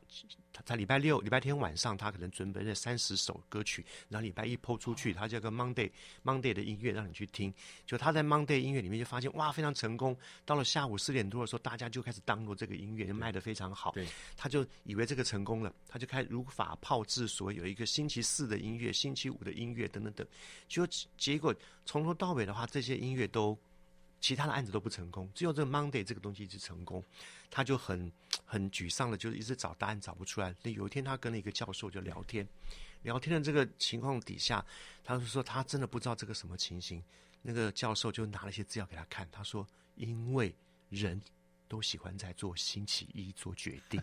[0.53, 5.91] 他他礼拜六、礼拜天晚上，他可能准备了三十首歌曲，然后礼拜一抛出去，他叫个 Monday
[6.23, 7.53] Monday 的音乐让你去听。
[7.85, 10.17] 就他在 Monday 音乐里面就发现，哇，非常成功。
[10.45, 13.91] 到了下午四点多的时候，大家就开始 download 这个音乐，就卖得非常好。
[13.91, 20.25] 对，他就以为这个成功了，他就开始如法炮制，所谓有一个星期四的音乐、星期五的音乐等等等。
[20.69, 21.53] 就结果
[21.85, 23.57] 从头到尾的话，这些音乐都。
[24.21, 27.01] 其他的案子都不成功，只有这个 Monday 这个东西一直成功，
[27.49, 28.11] 他就很
[28.45, 30.55] 很沮丧的，就是一直找答案找不出来。
[30.63, 32.47] 那有一天他跟了一个教授就聊天，
[33.03, 34.65] 聊天的这个情况底下，
[35.03, 37.03] 他就说他真的不知道这个什么情形。
[37.41, 40.53] 那个教授就拿了一些资料给他看，他说因为
[40.89, 41.21] 人
[41.67, 44.01] 都喜欢在做星期一做决定，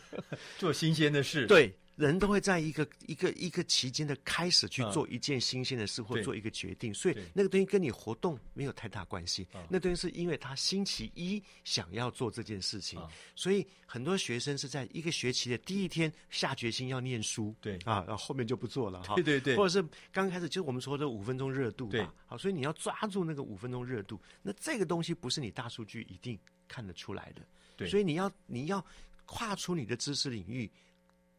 [0.58, 1.74] 做新鲜的事，对。
[1.96, 9.46] 人都会在一个一个一个期间的开始去做一件新鲜的事，或做一个决定，所以那个东西跟你活动没有太大关系。
[9.68, 13.00] 那东西是因为他星期一想要做这件事情，
[13.36, 19.14] 所以很多学生是在一个学期的第一天下决心要念书，对啊，然后后面就不做了哈。
[19.14, 24.20] 对对对，或者是刚开始就是我们说的五分钟热度嘛，好，所以你要抓住那个五分钟热度。
[24.42, 27.42] 那这个东西不是你大数据一定看得出来的，
[27.76, 28.84] 对，所以你要你要
[29.26, 30.68] 跨出你的知识领域。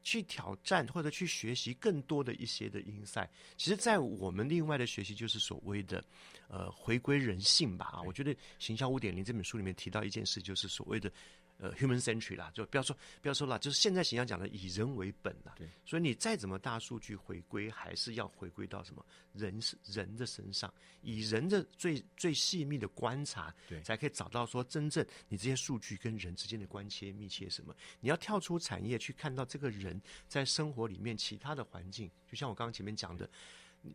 [0.05, 6.01] 去挑战或者去学习更多的一些的 insight，其实，在我们另外的学习就是所谓的，
[6.47, 7.87] 呃，回归人性吧。
[7.87, 11.11] 啊，我觉得《行销五点零》这本书里面提到一件事，就是所谓的。
[11.57, 15.53] 呃，human century 啦，就不要说不要说了，就是现在形象讲的以人为本啦。
[15.57, 27.73] 对，所以你再怎么大数据回归，还是要回归到什么人是人的身上，以人的最最细密的观察，对，才可以找到说真正你这些数据跟人之间的关切密切什么。
[28.01, 33.29] 你要跳出产业去看到这个人在生活里面其他的环境，就像我刚刚前面讲的，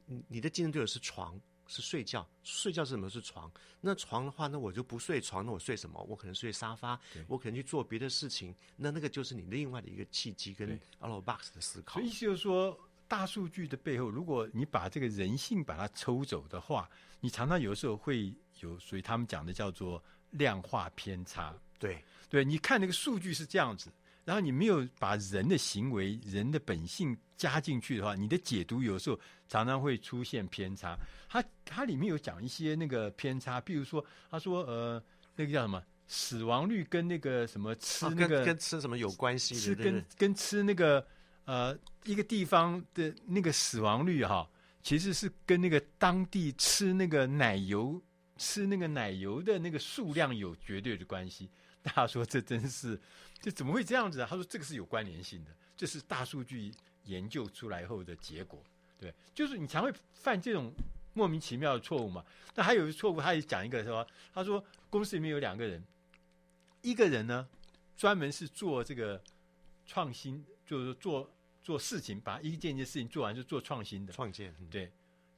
[0.06, 1.38] 你你的竞争对手是床。
[1.70, 3.08] 是睡觉，睡觉是什么？
[3.08, 3.50] 是床。
[3.80, 6.02] 那床的话，那我就不睡床，那我睡什么？
[6.02, 8.52] 我可能睡沙发，我可能去做别的事情。
[8.76, 10.68] 那那个就是你另外的一个契机跟
[11.00, 11.94] out of box 的思考。
[11.94, 21.54] 所以意思就是说，大数据的背后，如果你把这个人性把它抽走的话，你常常有时候会有所以他们讲的叫做量化偏差。
[21.78, 23.90] 对，对，你看那个数据是这样子。
[24.24, 30.96] 然后你没有把人的行为、人的本性加进去的话，你的解读有时候常常会出现偏差。
[31.28, 35.02] 它它里面有讲一些那个偏差，比如说他说呃，
[35.34, 39.54] 那个叫什么死亡率跟那个什么吃那个、跟，跟吃什么有关系？
[39.54, 41.04] 吃跟跟吃那个
[41.44, 44.48] 呃一个地方的那个死亡率哈，
[44.82, 48.00] 其实是跟那个当地吃那个奶油
[48.36, 51.48] 吃那个奶油的那个数量有绝对的关系。
[51.82, 53.00] 大家说这真是。
[53.42, 54.26] 这怎么会这样子啊？
[54.28, 56.70] 他说这个是有关联性的，这是大数据
[57.04, 58.62] 研究出来后的结果。
[58.98, 60.70] 对，就是你常会犯这种
[61.14, 62.22] 莫名其妙的错误嘛。
[62.54, 65.82] 那还有一个错误，他也讲一个说，他说公司里面有两个人，
[66.82, 67.48] 一个人呢
[67.96, 69.18] 专门是做这个
[69.86, 74.54] 创新，就是做做事情，把一件一件事情做完就做创新的创建。
[74.70, 74.92] 对，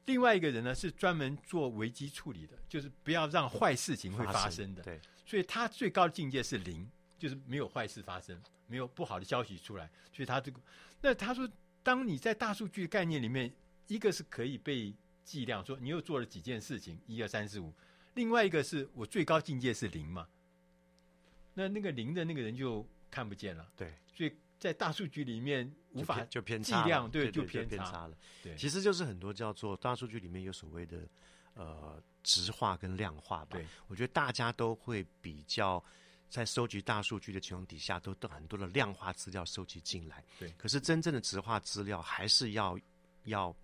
[0.07, 4.83] 另外一个人呢是专门做危机处理的，就是不要让坏事情会发生的。
[4.83, 5.01] 对，
[5.33, 6.87] 所以他最高的境界是零。
[7.23, 10.61] 就是没有坏事发生，没有不好的消息出来，所以他这个，
[11.01, 11.49] 那他说，
[11.81, 13.55] 当你在大数据概念里面，
[13.87, 14.93] 一个是可以被
[15.23, 17.73] 计量，说你又做了几件事情，一二三四五，
[18.15, 20.27] 另外一个是我最高境界是零嘛，
[21.55, 31.09] 那那个零的那个人就看不见了，对，所以在大数据里面无法就偏差计量，对，就偏偏差了，对，其实就是很多叫做大数据里面有所谓的
[31.55, 35.83] 呃直化跟量化吧，对，我觉得大家都会比较。
[36.33, 40.25] 在收集大数据的情况底下，都都很多的量化资料收集进来。
[40.39, 42.75] 对，可是真正的直化资料还是要
[43.25, 43.55] 要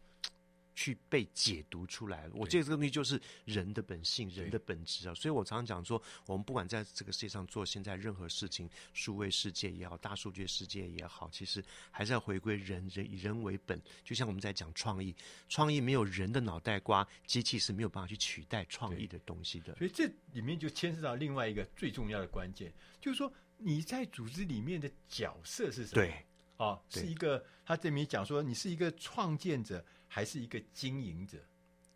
[0.78, 2.28] 去被解读出来。
[2.32, 5.14] 我觉得这个东西就是人的本性、人的本质啊。
[5.14, 11.60] 所以我常常讲说，我们不管在这个世界上做现在任何事情，数位世界也好，大数据世界也好，其实
[11.90, 13.82] 还是要回归人，人以人为本。
[14.04, 15.12] 就像我们在讲创意，
[15.48, 19.74] 创意没有人的脑袋瓜，机器是没有办法去取代创意的东西的。
[19.74, 26.06] 所以这里面就牵涉到另外一个最重要的关键，就是说你在组织里面的角色是什么？
[26.06, 26.24] 对，
[26.58, 29.84] 哦，是一个他这里面讲说，你是一个创建者。
[30.10, 31.36] 还是一个经营者，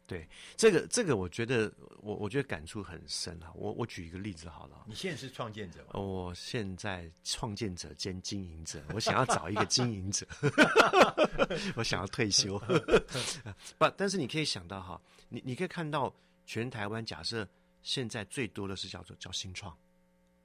[0.06, 3.50] 对这个这个，我觉得我我觉得感触很深啊。
[3.54, 5.98] 我我举一个例子好了，你现在是创建者吗？
[5.98, 10.26] 我现在创建者兼经营者，我想要找一个经营者，
[11.74, 12.58] 我想要退休。
[13.78, 15.00] 不，但是你可以想到哈，
[15.30, 17.48] 你你可以看到全台湾，假设
[17.82, 19.74] 现在最多的是叫做叫新创，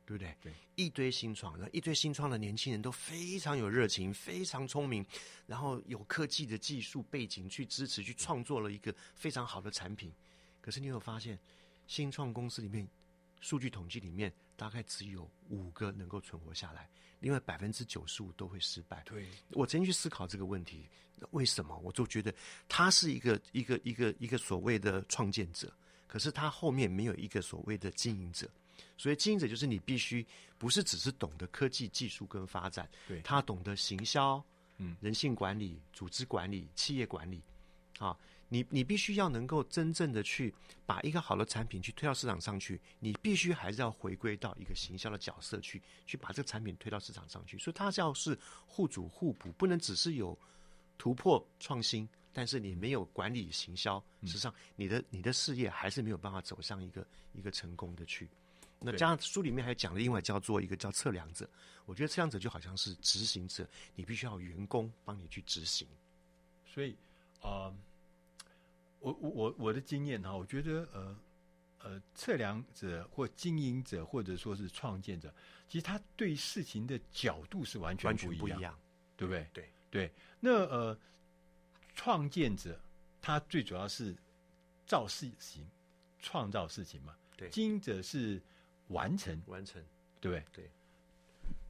[0.08, 0.34] 对不对？
[0.42, 5.06] 对，一堆新创，然后一堆新创的年轻人都非常有热情，非常聪明，
[5.46, 10.10] 然后有科技的技术背景去支持，去创作了一个非常好的产品。
[10.62, 11.38] 可是你有发现，
[11.88, 12.88] 新创公司里面，
[13.42, 16.90] 数据统计里面大概只有五个能够存活下来，
[17.20, 19.04] 另外百分之九十五都会失败。
[19.04, 20.88] 对，我曾经去思考这个问题，
[21.32, 21.78] 为什么？
[21.84, 22.34] 我就觉得
[22.70, 25.70] 他是一个一个一个一个所谓的创建者，
[26.08, 28.50] 可是他后面没有一个所谓的经营者。
[28.98, 30.26] 所以经营者就是你必须
[30.58, 34.44] 不是只是懂得科技技术跟发展，对，他懂得行销，
[34.78, 37.42] 嗯，人性管理、组织管理、企业管理，
[38.00, 38.18] 啊。
[38.50, 40.56] 你你必须要能够真正的去
[40.86, 47.58] 把一个好的产品去推到市场上去，你必须还是要回归到一个行销的角色去，去把这个产品推到市场上去。
[47.58, 50.40] 所以它要是互主互补，不能只是有
[50.98, 58.30] 突破创新，但是你没有管理行销，实际上你的你的事业还是没有办法走向一个一个成功的去。
[58.80, 61.50] 那加上书里面还讲了另外叫做一个叫测量者，
[61.86, 65.88] 我觉得测量者就好像是执行者，你必须要有员工帮你去执行。
[66.66, 66.96] 所以
[67.42, 67.50] 啊。
[67.70, 67.76] 呃
[69.00, 71.16] 我我我我的经验哈，我觉得呃
[71.84, 75.32] 呃，测量者或经营者或者说是创建者，
[75.70, 78.80] 其实他对事情的角度是完全不一样，不一样
[79.16, 79.48] 对不对？
[79.54, 80.12] 对对。
[80.40, 81.00] 那呃，
[81.94, 82.82] 创建者
[83.22, 84.18] 他最主要是
[84.88, 85.70] 造事情、
[86.20, 87.16] 创造事情嘛。
[87.38, 87.48] 对。
[87.52, 88.42] 经营者是
[88.90, 89.84] 完成，完成，
[90.20, 90.46] 对不对？
[90.64, 90.72] 对。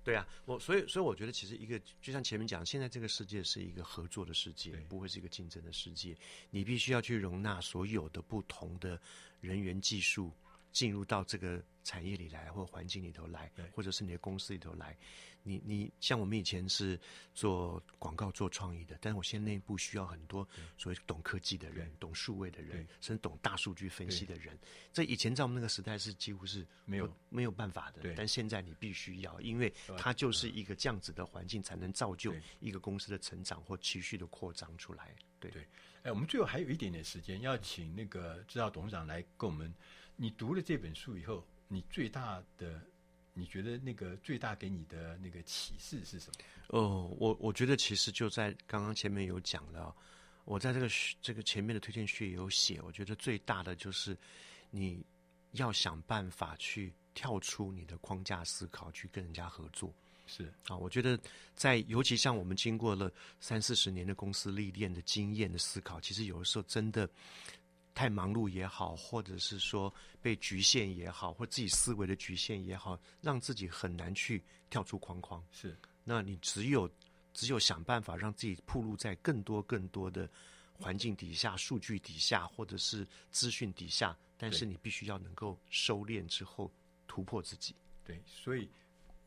[0.04, 6.16] 对啊，我所以所以我觉得，其实一个就像前面讲，现在这个世界是一个合作的世界，不会是一个竞争的世界。
[6.50, 8.98] 你必须要去容纳所有的不同的
[9.42, 10.32] 人员、技术
[10.72, 14.96] 进入到这个产业里来，或环境里头来，或者是你的公司里头来。
[15.44, 17.00] 你你像我们以前是
[17.34, 20.46] 做广告、做创意的，但是我现在内部需要很多
[20.78, 24.60] 所谓懂科技的人、懂数位的人，甚至懂大数据分析的人。
[24.92, 35.16] 这以前在我们那个时代是几乎是没有没有办法的，但现在你必须要，因为它就是一个这样子的环境，才能造就一个公司的成长或持续的扩张出来。
[35.40, 35.66] 对对，
[36.04, 39.74] 哎，我们最后还有一点点时间，要请那个知道董事长来跟我们。
[40.18, 42.82] 你读了这本书以后，你最大的。
[43.40, 46.34] 你觉得那个最大给你的那个启示是什么？
[46.70, 49.96] 哦，我我觉得其实就在刚刚前面有讲了，
[50.44, 50.90] 我在这个
[51.22, 54.18] 这个前面的推荐序有写，我觉得最大的就是
[54.72, 55.06] 你
[55.52, 59.94] 要想办法去跳出你的框架思考，去跟人家合作。
[60.26, 61.16] 是啊，我觉得
[61.54, 67.08] 在尤其像我们经过了三四十年的公司历练的经验的思考，其实有的时候真的。
[67.98, 69.92] 太忙碌也好，或者是说
[70.22, 75.44] 被局限也好，或自己思维的局限也好，让自己很难去跳出框框。
[75.52, 76.88] 是，那你只有
[77.34, 80.30] 只有想办法让自己暴露在更多更多的
[80.74, 86.72] 环境底下、数据底下，或者是资讯底下，但是你必须要能够收敛之后
[87.08, 87.76] 突破自己。
[88.06, 88.70] 对，所以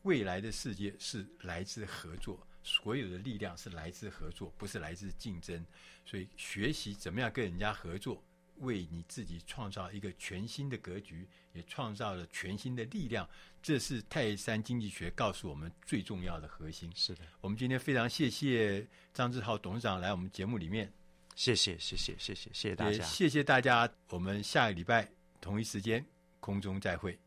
[0.03, 5.65] 未来的世界是来自合作，所有的力量是来自合作，不是来自竞争。
[6.05, 8.23] 所以学习怎么样跟人家合作。
[8.61, 13.27] 为你自己创造一个全新的格局，也创造了全新的力量。
[13.61, 16.91] 这是泰山经济学告诉我们最重要的核心。
[16.95, 20.91] 是的，我们今天非常谢谢张志浩董事长来我们节目里面。
[21.35, 23.89] 谢谢，谢谢，谢谢，谢谢大家，谢谢大家。
[24.09, 25.09] 我们下个礼拜
[25.39, 26.05] 同一时间
[26.39, 27.17] 空中再会。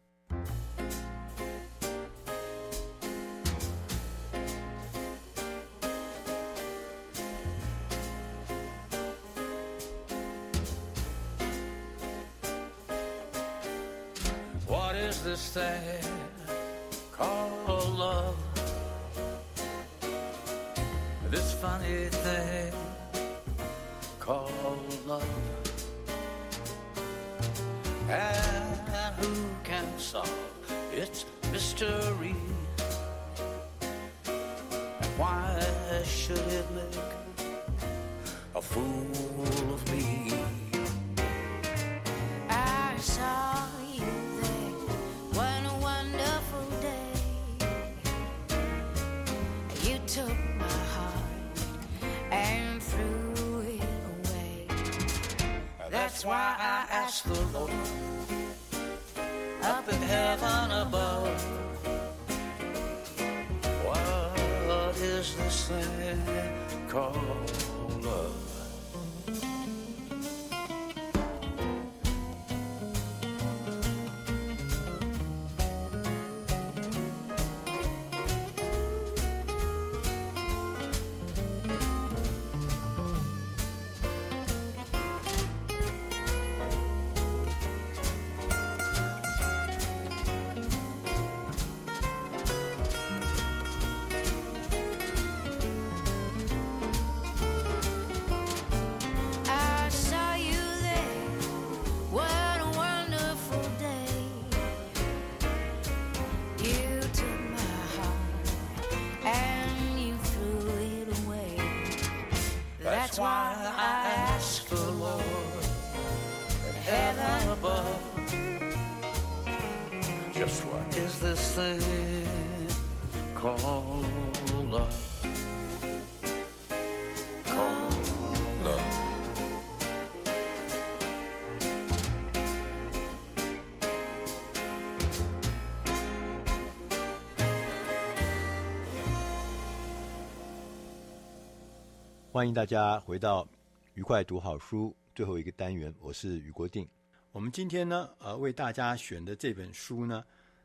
[142.35, 143.47] 欢迎大家回到
[143.95, 146.85] 愉快读好书最后一个单元，我是余国定。
[147.31, 150.25] 我们今天呢，呃，为大家选的这本书呢，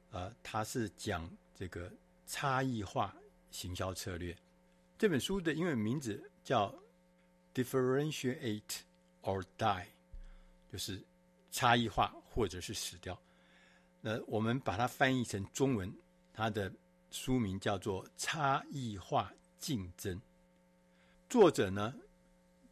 [0.10, 1.94] 呃，它是讲这个
[2.26, 3.16] 差异化
[3.52, 4.36] 行销策略。
[4.98, 6.74] 这本书的英文名字叫
[7.54, 8.80] “Differentiate
[9.22, 9.86] or Die”，
[10.72, 11.00] 就是
[11.52, 13.16] 差异化或者是死掉。
[14.02, 15.94] 那我们把它翻译成中文，
[16.34, 16.74] 它的
[17.12, 20.18] 书名叫做《差异化竞争》。
[21.30, 21.94] 作者呢，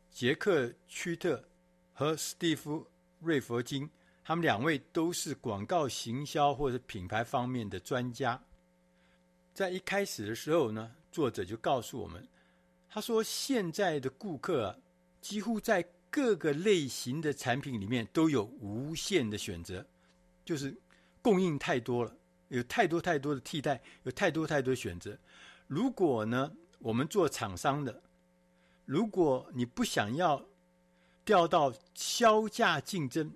[0.09, 1.47] 杰克·屈特
[1.93, 2.79] 和史蒂夫·
[3.19, 3.87] 瑞佛金，
[4.23, 8.43] 他们两位都是广告行销或者品牌方面的专家。
[9.53, 12.27] 在一开始的时候呢，作者就告诉我们，
[12.89, 14.77] 他说现在的顾客啊，
[15.21, 19.85] 几乎在各个类型的产品里面都有无限的选择，
[20.43, 20.75] 就是
[21.21, 25.15] 供应太多了，有太多太多的替代，有太多太多选择。
[25.67, 28.01] 如果呢，我们做厂商的，
[28.87, 30.45] 如果你不想要
[31.25, 33.29] 掉到销价竞争，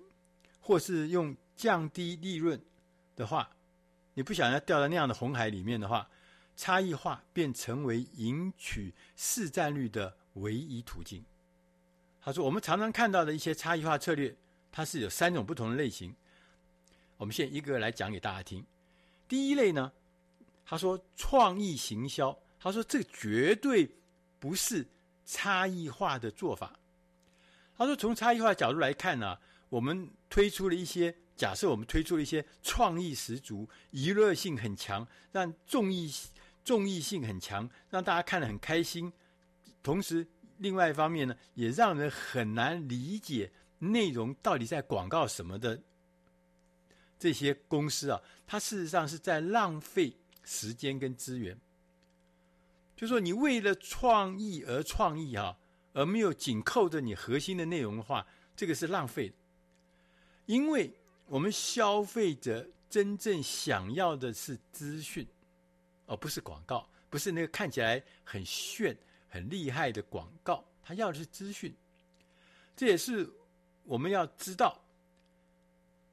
[0.62, 2.58] 或是用降低利润
[3.14, 3.50] 的话，
[4.14, 6.08] 你不想要掉到那样的红海里面的话，
[6.56, 11.22] 差异化便成为赢取市占率的唯一途径。
[12.22, 14.34] 他说，我们常常看到的一些差异化策略，
[14.70, 16.16] 它是有三种不同的类型。
[17.18, 18.64] 我们现在一个个来讲给大家听。
[19.28, 19.92] 第一类呢，
[20.64, 23.94] 他说创意行销，他说这绝对
[24.40, 24.86] 不是。
[25.24, 26.78] 差异化的做法，
[27.76, 36.12] 他说：“从差异化的角度来看呢、我们推出了一些假设，我们推出了一些创意十足、娱乐性很强、让综艺
[36.64, 39.12] 综艺性很强，让大家看得很开心。
[39.82, 40.26] 同时，
[40.58, 45.80] 另外一方面呢，也让人很难理解内容到底在广告什么的。
[47.18, 51.58] 这些公司啊，它事实上是在浪费时间跟资源。”
[53.02, 55.58] 就说，你为了创意而创意啊，
[55.92, 58.24] 而没有紧扣着你核心的内容的话，
[58.54, 59.34] 这个是浪费的。
[60.46, 60.88] 因为
[61.26, 65.26] 我们消费者真正想要的是资讯，
[66.06, 68.96] 而不是广告，不是那个看起来很炫、
[69.28, 71.74] 很厉害的广告，他要的是资讯。
[72.76, 73.28] 这也是
[73.82, 74.80] 我们要知道，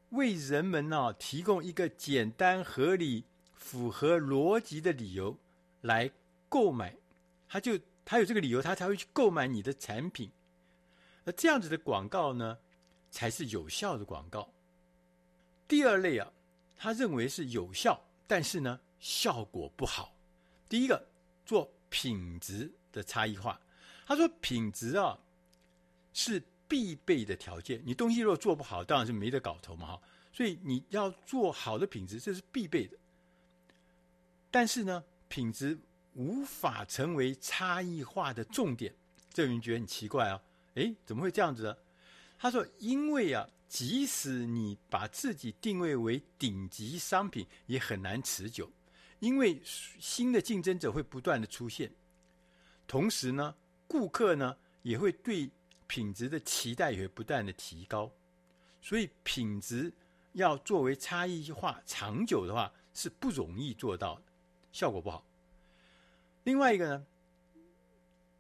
[0.10, 5.38] 为人们呢提供一个简单、合理、符合逻辑的理由
[5.82, 6.10] 来。
[6.50, 6.98] 购买，
[7.48, 10.30] 他就他有这个理由，他才会去购买你的产品。
[11.26, 12.58] 而这样子的广告呢，
[13.12, 14.52] 才是有效的广告。
[15.68, 16.34] 第二类啊，
[16.76, 20.12] 他认为是有效，但是呢，效果不好。
[20.68, 21.08] 第一个
[21.46, 23.62] 做品质的差异化，
[24.08, 25.20] 他说品质啊
[26.14, 27.80] 是必备的条件。
[27.86, 30.02] 你东西如果做不好，当然是没得搞头嘛哈。
[30.34, 32.98] 所以你要做好的品质，这是必备的。
[34.50, 35.78] 但是呢，品质。
[36.14, 38.94] 无法成为差异化的重点，
[39.32, 40.42] 这个人觉得很奇怪啊！
[40.76, 41.78] 诶，怎么会这样子呢？
[42.38, 48.72] 他说：“因为啊，即使你把自己定位为顶级商品，也很难持久，
[49.20, 51.92] 因为新的竞争者会不断的出现，
[52.88, 53.56] 同时呢，
[53.88, 55.50] 顾客呢也会对
[55.88, 58.10] 品质的期待也会不断的提高，
[58.82, 59.92] 所以品质
[60.34, 64.24] 要作为差异化长久的话是不容易做到的，
[64.72, 65.26] 效果不好。”
[66.44, 67.06] 另外一个呢，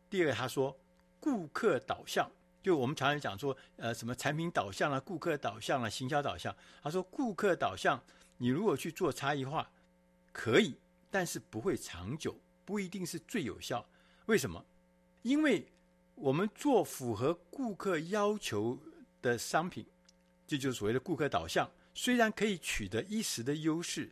[0.09, 0.75] 第二个他说，
[1.19, 2.31] 顾客导向，
[2.63, 6.55] 就我们常常讲说，呃，什么产品导向啊，顾客导向啊，行销导向。
[6.81, 8.01] 他说，顾客导向，
[8.37, 9.69] 你如果去做差异化，
[10.31, 10.75] 可以，
[11.11, 12.35] 但是不会长久，
[12.65, 13.85] 不一定是最有效。
[14.25, 14.65] 为什么？
[15.21, 15.67] 因为
[16.15, 18.79] 我们做符合顾客要求
[19.21, 19.85] 的商品，
[20.47, 24.09] 这就是所谓的顾客导向，虽然可以取得一时的优势。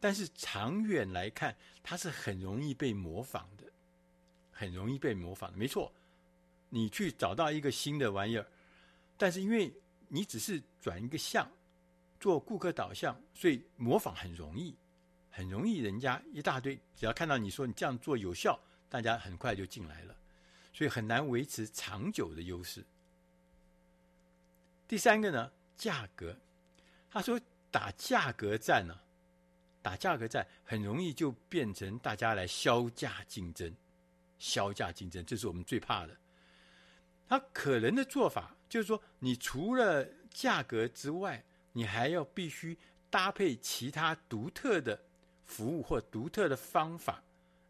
[0.00, 3.64] 但是长远来看，它是很容易被模仿的，
[4.50, 5.56] 很容易被模仿的。
[5.58, 5.92] 没错，
[6.70, 8.46] 你去找到一个新的玩意儿，
[9.18, 9.72] 但是因为
[10.08, 11.48] 你只是转一个向，
[12.18, 14.74] 做顾客导向，所以模仿很容易，
[15.30, 20.16] 很容易，人家一大堆，只要看到你说你这样做有效，大家很快就进来了，
[20.72, 22.84] 所以很难维持长久的优势。
[24.88, 26.36] 第三个呢，价格，
[27.10, 27.38] 他说
[27.70, 28.98] 打价格战呢、
[29.82, 33.74] 打价格战很容易就变成大家来削价竞争，
[34.38, 36.16] 削价竞争，这是我们最怕的。
[37.26, 42.76] 他可能的做法就是说，你除了价格之外，你还要必须
[43.08, 45.00] 搭配其他独特的
[45.44, 47.22] 服务或独特的方法，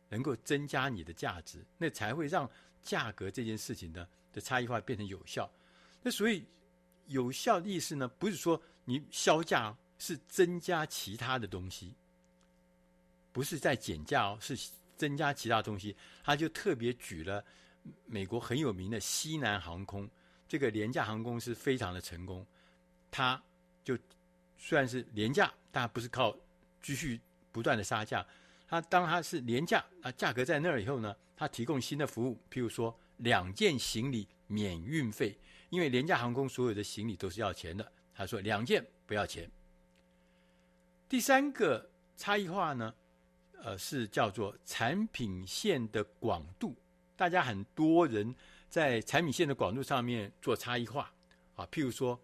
[0.08, 2.50] 能够增加你的价值，那才会让
[2.82, 5.50] 价格这件事情呢的差异化变成有效。
[6.02, 6.46] 那所以
[7.06, 11.94] 有效的意思呢，不是说你削价是增加其他的东西，
[13.32, 14.56] 不是在减价哦，是
[14.96, 15.96] 增加其他东西。
[16.22, 17.44] 他就特别举了
[18.06, 20.08] 美国很有名的西南航空，
[20.48, 22.46] 这个廉价航空公司非常的成功，
[23.10, 23.42] 他
[23.84, 23.98] 就
[24.58, 26.36] 虽然是廉价，但不是靠
[26.82, 27.20] 继续。
[27.52, 28.24] 不断的杀价，
[28.68, 35.36] 他当他是廉价啊，价格在那儿以后呢，他提供新的服务，譬如说两件行李免运费，
[35.68, 39.50] 因为廉价航空所有的行李都是要钱的，他说两件不要钱。
[41.08, 42.94] 第三个差异化呢，
[43.62, 46.74] 呃，是叫做产品线的广度，
[47.16, 48.34] 大家很多人
[48.68, 51.12] 在产品线的广度上面做差异化
[51.54, 52.18] 啊，譬如说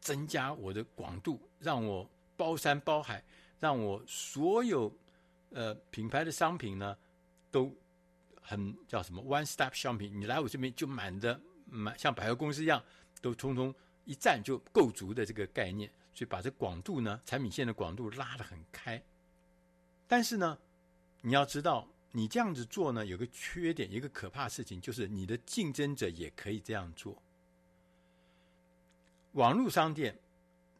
[0.00, 3.22] 增加我的广度，让我包山包海。
[3.58, 4.94] 让我所有
[5.48, 6.94] 呃品牌的商品呢，
[7.50, 7.74] 都
[8.42, 12.84] 很叫什么 one stop shopping，你来我这边就满的满，像百货公司一样，
[13.22, 19.02] 都通通一站就够足的这个概念，所以把这广度呢，产品线的广度拉得很开。
[20.08, 20.58] 但是呢，
[21.22, 27.16] 你要知道，你这样子做呢，有个缺点，一个可怕事情，就是你的竞争者也可以这样做。
[29.32, 30.18] 网络商店。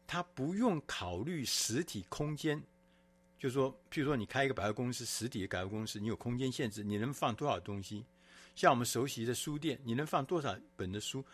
[0.09, 2.63] 它不用考虑实体空间，
[3.37, 8.05] 就是说，譬如说，你开一个百货公司，实体的百货公司，你有空间限制，你能放多少东西？
[8.55, 11.25] 像我们熟悉的书店，你能放多少本的书？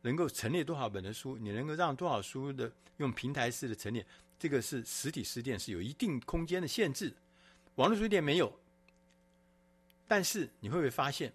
[0.00, 1.36] 能够陈列多少本的书？
[1.36, 4.02] 你能够让多少书的用平台式的陈列？
[4.38, 7.14] 这个是实体书店是有一定空间的限制，
[7.76, 8.52] 网络书店没有。
[10.06, 11.32] 但是你会不会发现，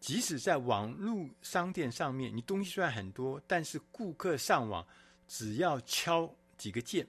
[0.00, 4.86] 即使在网络商店上面，你东西虽然很多，但是顾客上网。
[5.26, 7.08] 只要敲几个键，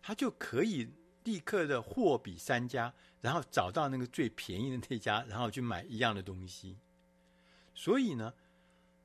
[0.00, 0.88] 他就可以
[1.24, 6.76] 立刻的货比三家，然后找到那个最便宜的那家，然后去买一样的东西。
[7.74, 8.32] 所以呢，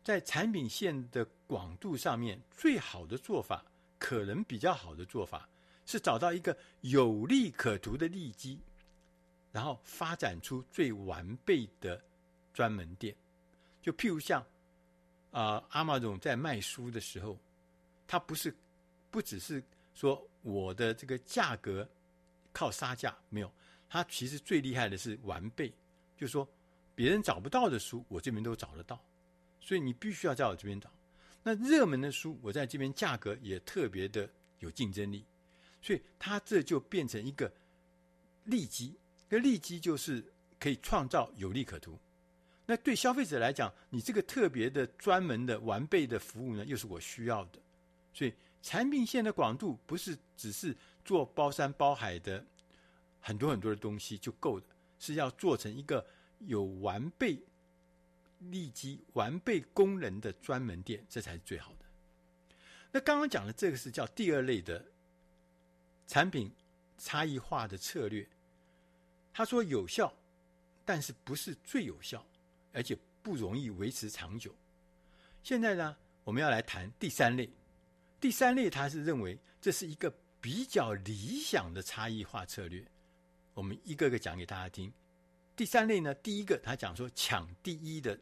[0.03, 3.65] 在产品线的广度上面，最好的做法，
[3.97, 5.49] 可能比较好的做法，
[5.91, 8.59] 是找到一个有利可图的利基，
[9.51, 12.01] 然后发展出最完备的
[12.53, 13.15] 专门店。
[13.81, 14.41] 就譬如像
[15.31, 17.37] 啊，呃，Amazon 在卖书的时候。
[18.07, 18.53] 它不是，
[19.09, 19.63] 不只是
[19.93, 21.87] 说我的这个价格
[22.51, 23.49] 靠杀价没有，
[23.87, 25.73] 它其实最厉害的是完备，
[26.17, 26.45] 就是说
[26.93, 29.01] 别人找不到的书，我这边都找得到，
[29.61, 30.91] 所以你必须要在我这边找。
[31.41, 34.29] 那热门的书，我在这边价格也特别的
[34.59, 35.25] 有竞争力，
[35.81, 37.51] 所以它这就变成一个
[38.45, 38.95] 利基，
[39.29, 40.23] 这利基就是
[40.59, 41.97] 可以创造有利可图。
[42.65, 47.59] 那对消费者来讲，你这个特别的专门的完备的服务呢，又是我需要的。
[48.13, 52.45] 所以，产品线的广度不是只是做包山包海的
[53.19, 54.65] 很多很多的东西就够的，
[54.99, 56.05] 是要做成一个
[56.39, 57.41] 有完备
[58.39, 61.85] 利基、完备功能的专门店，这才是最好的。
[62.91, 64.85] 那刚刚讲的这个是叫第二类的
[66.11, 66.51] 产品
[66.97, 68.27] 差异化的策略。
[69.31, 70.13] 他说有效，
[70.83, 72.21] 但是不是最有效，
[72.73, 74.53] 而且不容易维持长久。
[75.41, 75.95] 现在呢，
[76.25, 77.49] 我们要来谈第三类。
[78.19, 82.85] 第三类，他是认为这是一个比较理想的差异化策略。
[83.53, 84.91] 我们一个个讲给大家听。
[85.55, 88.19] 第三类呢，第一个他讲说抢第一的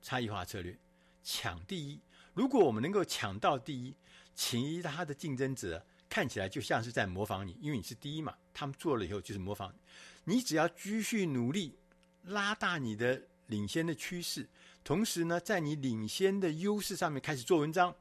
[0.00, 0.74] 差异化策略，
[1.22, 2.00] 抢第一。
[2.32, 3.94] 如果我们能够抢到第一，
[4.34, 10.34] 其他的竞争者看起来就像是在模仿你，因为你是第一嘛，他们做了以后就是模仿你。
[10.34, 11.76] 你只要继续努力，
[12.24, 14.46] 拉大你的领先的趋势，
[14.84, 17.94] 同时呢，在你领先的优势上面开始做文章。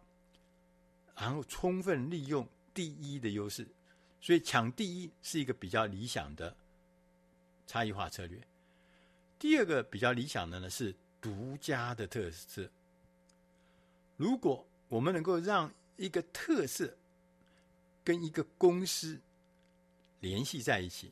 [1.16, 3.68] 然后充分利用第一的优势，
[4.22, 6.56] 所以抢第一是一个比较理想的
[7.68, 8.42] 差异化策略。
[9.38, 12.70] 第二个比较理想的呢是独家的特色。
[14.16, 16.98] 如果我们能够让一个特色
[18.10, 19.22] 跟一个公司
[20.20, 21.12] 联系在一起，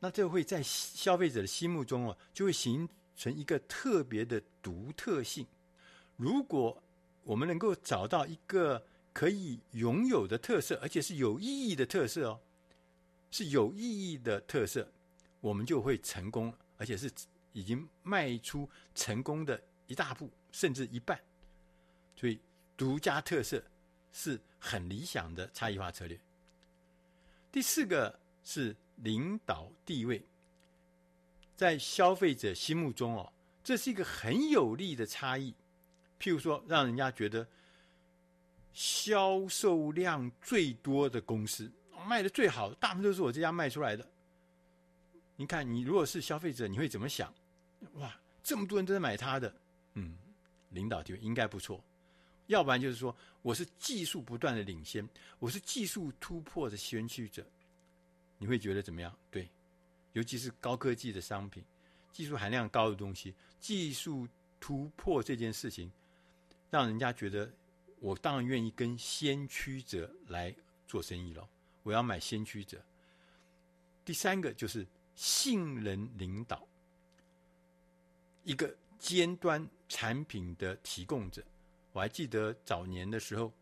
[0.00, 5.46] 那这会在消费者的心目中哦，就会形成一个特别的独特性。
[6.16, 6.82] 如果
[7.22, 12.40] 我们能够找到一个可以拥有的特色，而且是有意义的特色哦，
[13.30, 14.90] 是有意义的特色，
[15.42, 17.12] 我们就会成功，而且是
[17.52, 21.20] 已经迈出成功的一大步，甚至一半。
[22.16, 22.40] 所以，
[22.74, 23.62] 独家特色
[24.12, 26.18] 是很理想的差异化策略。
[27.50, 30.22] 第四个是领导地位，
[31.56, 33.32] 在消费者心目中哦，
[33.64, 35.54] 这是一个很有利的差异。
[36.20, 37.46] 譬如说，让人家觉得。
[38.74, 41.70] 销售量最多的公司
[42.06, 44.10] 卖的最好，大部分都是我这家卖出来的。
[45.36, 47.30] 你看，你如果是消费者，你会怎么想？
[47.96, 49.54] 哇，这么多人都在买他的，
[49.92, 50.16] 嗯，
[50.70, 51.84] 领导就应该不错。
[52.52, 57.46] 要不然就是说，我是技术不断的领先，我是技术突破的先驱者，
[58.36, 59.16] 你会觉得怎么样？
[59.30, 59.48] 对，
[60.12, 61.64] 尤其是高科技的商品，
[62.12, 64.28] 技术含量高的东西，技术
[64.60, 65.90] 突破这件事情，
[66.70, 67.50] 让人家觉得
[68.00, 70.54] 我当然愿意跟先驱者来
[70.86, 71.48] 做生意了。
[71.82, 72.84] 我要买先驱者。
[74.04, 76.68] 第三个就是信任领导，
[78.44, 81.42] 一个尖端产品的提供者。
[81.92, 83.52] 我还记得早年的时候，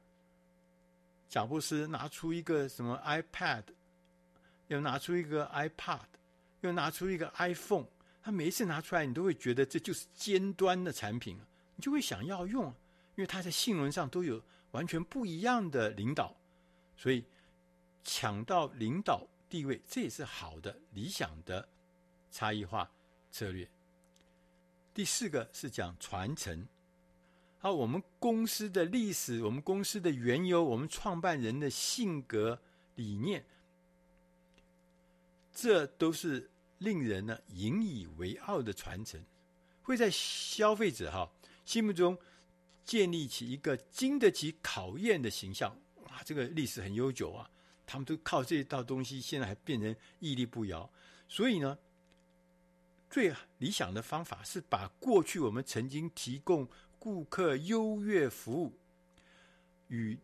[1.28, 3.64] 贾布斯拿出一个什么 iPad，
[4.68, 6.06] 又拿出一个 iPod，
[6.60, 7.86] 又拿出一个 iPhone。
[8.22, 11.36] 他每一次拿出来，你都会觉得这就是尖端的产品，
[11.74, 12.66] 你就会想要用，
[13.16, 16.36] 因为他在性能上都有完全不一样的领导，
[16.96, 17.24] 所以
[18.04, 21.66] 抢到领导地位，这也是好的、理想的
[22.30, 22.88] 差异化
[23.32, 23.68] 策略。
[24.94, 26.64] 第四个是讲传承。
[27.62, 32.58] 好，我们公司的历史，我们公司的缘由，我们创办人的性格
[32.94, 33.44] 理念，
[35.52, 39.22] 这都是令人呢引以为傲的传承，
[39.82, 41.30] 会在消费者哈
[41.66, 42.16] 心目中
[42.82, 45.76] 建立起一个经得起考验的形象。
[46.04, 47.50] 哇，这个历史很悠久啊，
[47.84, 50.90] 他们都靠这一套东西，现在还变成屹立不摇。
[51.28, 51.76] 所以呢，
[53.10, 56.66] 最理想的方法是把过去我们曾经提供。
[57.00, 58.72] 顾客优越服务
[59.88, 60.16] 与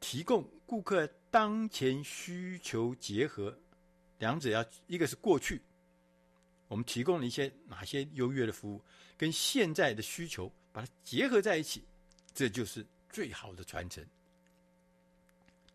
[0.00, 3.56] 提供顾客当前需求结合，
[4.18, 5.60] 两者要一个是过去
[6.66, 8.82] 我们提供了一些哪些优越的服务，
[9.16, 11.84] 跟现在的需求把它结合在一起，
[12.34, 14.04] 这就是最好的传承。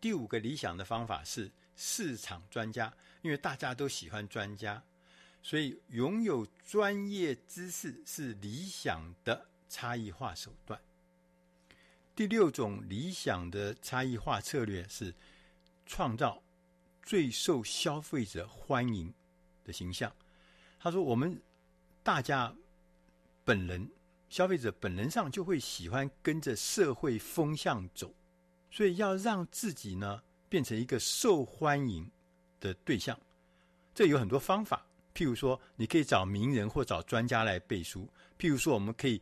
[0.00, 4.82] 第五个理想的方法是市场专家，因为大家都喜欢专家，
[5.42, 9.46] 所以拥有专业知识是理想的。
[9.74, 10.80] 差异化手段。
[12.14, 15.12] 第六种理想的差异化策略是
[15.84, 16.40] 创造
[17.02, 19.12] 最受消费者欢迎
[19.64, 20.14] 的形象。
[20.78, 21.42] 他说：“我们
[22.04, 22.54] 大家
[23.44, 23.90] 本人，
[24.28, 28.14] 消费者本能上就会喜欢跟着社会风向走，
[28.70, 32.08] 所以要让自己呢变成一个受欢迎
[32.60, 33.18] 的对象。
[33.92, 38.08] 这有很多方法，譬如说，你可以找名人或找专家来背书。
[38.38, 39.20] 譬如说，我们可以。”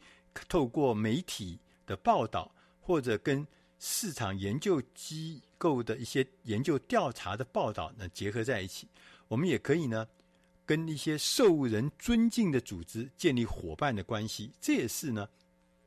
[0.48, 3.46] 透过媒体的报道，或者跟
[3.78, 8.86] 市场研究机构的一些研究调查的报道呢结合在一起，
[9.28, 10.06] 我们也可以呢
[10.64, 14.52] 跟一些受人尊敬的组织建立伙伴的关系。
[14.60, 15.28] 这也是呢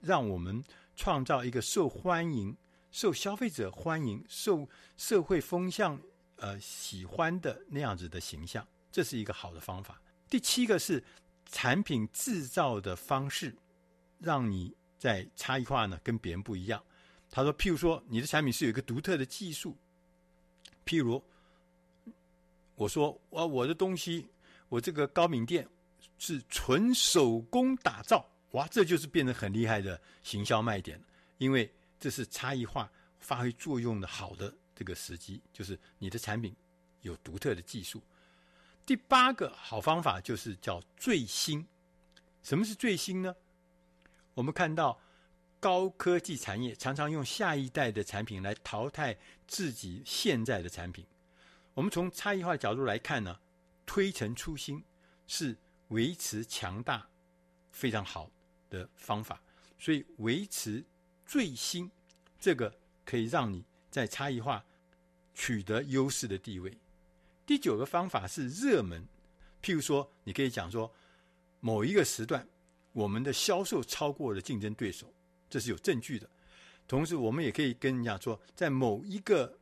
[0.01, 0.63] 让我们
[0.95, 2.55] 创造一个受欢迎、
[2.91, 4.67] 受消费者欢迎、受
[4.97, 5.97] 社会风向
[6.35, 8.67] 呃喜欢的那样子的形象。
[8.91, 10.01] 这是一个好的方法。
[10.29, 11.03] 第七个是
[11.45, 13.55] 产品制造的方式。
[14.19, 16.83] 让你在差异化呢跟别人不一样。
[17.29, 19.75] 他说，譬如说你的产品是有一个独特的技术，
[20.85, 21.21] 譬如
[22.75, 24.27] 我说我，我的东西，
[24.69, 25.67] 我这个高敏店
[26.17, 31.01] 是纯手工打造，哇，这就是变得很厉害的行销卖点，
[31.37, 32.89] 因为这是差异化
[33.19, 36.55] 发挥作用的好的这个时机，就是你的产品
[37.01, 38.01] 有独特的技术。
[38.85, 41.65] 第八个好方法就是叫最新。
[42.43, 43.35] 什么是最新呢？
[44.35, 44.99] 我们看到
[45.59, 49.17] 高科技产业常常用下一代的产品来淘汰
[49.47, 51.05] 自己现在的产品。
[51.73, 53.39] 我们从差异化角度来看呢，
[53.85, 54.83] 推陈出新
[55.25, 55.57] 是
[55.87, 57.09] 维持强大
[57.71, 58.29] 非常好
[58.69, 59.41] 的方法。
[59.79, 60.85] 所以维持
[61.25, 61.89] 最新，
[62.39, 64.65] 这个可以让你在差异化
[65.33, 66.77] 取得优势的地位。
[67.45, 69.07] 第九个方法是热门，
[69.61, 70.93] 譬如说，你可以讲说
[71.61, 72.47] 某一个时段。
[72.95, 75.13] 我们的销售超过了竞争对手，
[75.49, 76.29] 这是有证据的。
[76.87, 79.53] 同时，我们也可以跟人家说，在某一个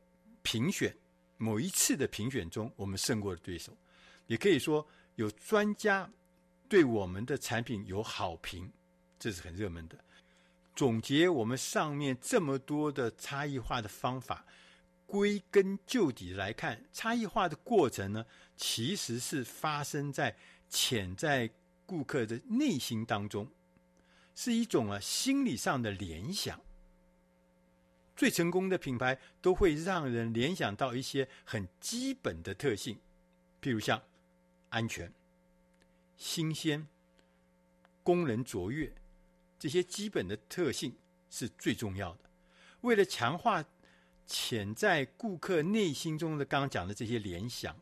[0.42, 0.96] 评选、
[1.36, 3.76] 某一次的评选中，我们胜过了对手。
[4.28, 6.08] 也可以说，有专家
[6.68, 8.70] 对我们的产品有好评，
[9.18, 9.98] 这是很热门的。
[10.76, 14.46] 总结我们上面这么多的差异化的方法，
[15.06, 18.24] 归根究底来看，差异化的过程呢，
[18.56, 20.36] 其实是发生在
[20.70, 21.50] 潜在。
[21.86, 23.50] 顾客的内心当中，
[24.34, 26.60] 是一种啊心理上的联想。
[28.16, 32.98] 最成功的品牌都会让人联想到一些很基本的特性，
[33.60, 34.00] 譬如像
[34.68, 35.12] 安全、
[36.16, 36.86] 新鲜、
[38.02, 38.92] 功能卓越，
[39.58, 40.94] 这些基本的特性
[41.28, 42.20] 是最重要的。
[42.82, 43.64] 为了强化
[44.26, 47.76] 潜在顾客内心中的刚刚讲的这些联想。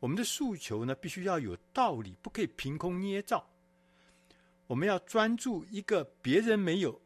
[0.00, 3.48] 我们的诉求呢，必须要有道理，不可以凭空捏造。
[4.66, 7.00] 我们要专注一个别人没有，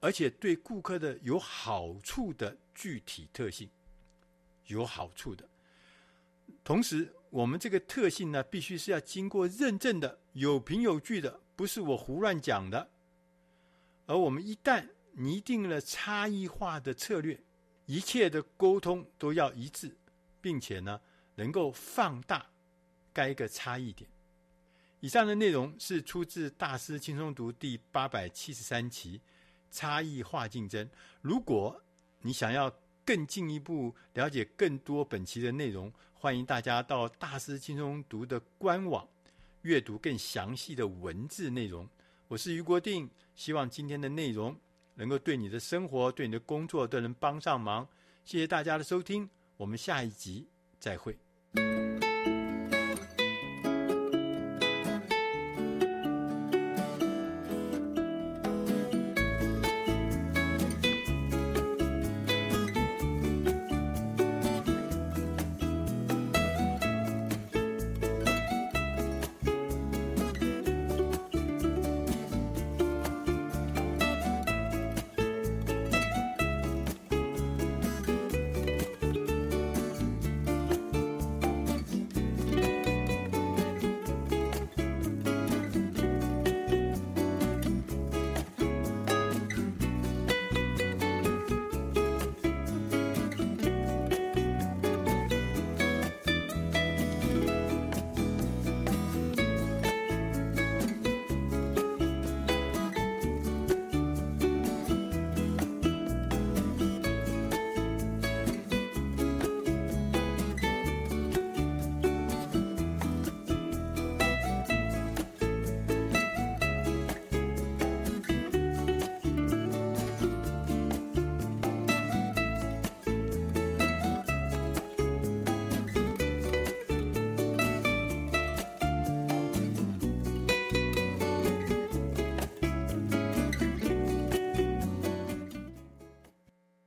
[0.00, 3.68] 而且对顾客的有好处的具体特性，
[4.66, 5.48] 有好处的。
[6.64, 12.90] 同时，我们这个特性呢，必须是要经过认证的，有凭有据的，不是我胡乱讲的。
[14.06, 17.40] 而我们一旦拟定了差异化的策略，
[17.86, 19.96] 一切的沟通都要一致，
[20.40, 21.00] 并且呢，
[21.34, 22.46] 能够放大
[23.12, 24.08] 该个差异点。
[25.00, 29.18] 以上的内容是出自《大师轻松读》第八百七十三期
[29.70, 30.86] 《差异化竞争》。
[31.20, 31.82] 如果
[32.20, 32.72] 你想要
[33.04, 39.08] 更进一步了解更多本期的内容，欢迎大家到《大师轻松读》的官网
[39.62, 41.88] 阅读更详细的文字内容。
[42.28, 44.56] 我是俞国定，希望今天的内容
[44.94, 47.88] 能够对你的生活、对你的工作都能帮上忙。
[48.24, 50.46] 谢谢大家的收听，我们下一集
[50.82, 51.16] 再会。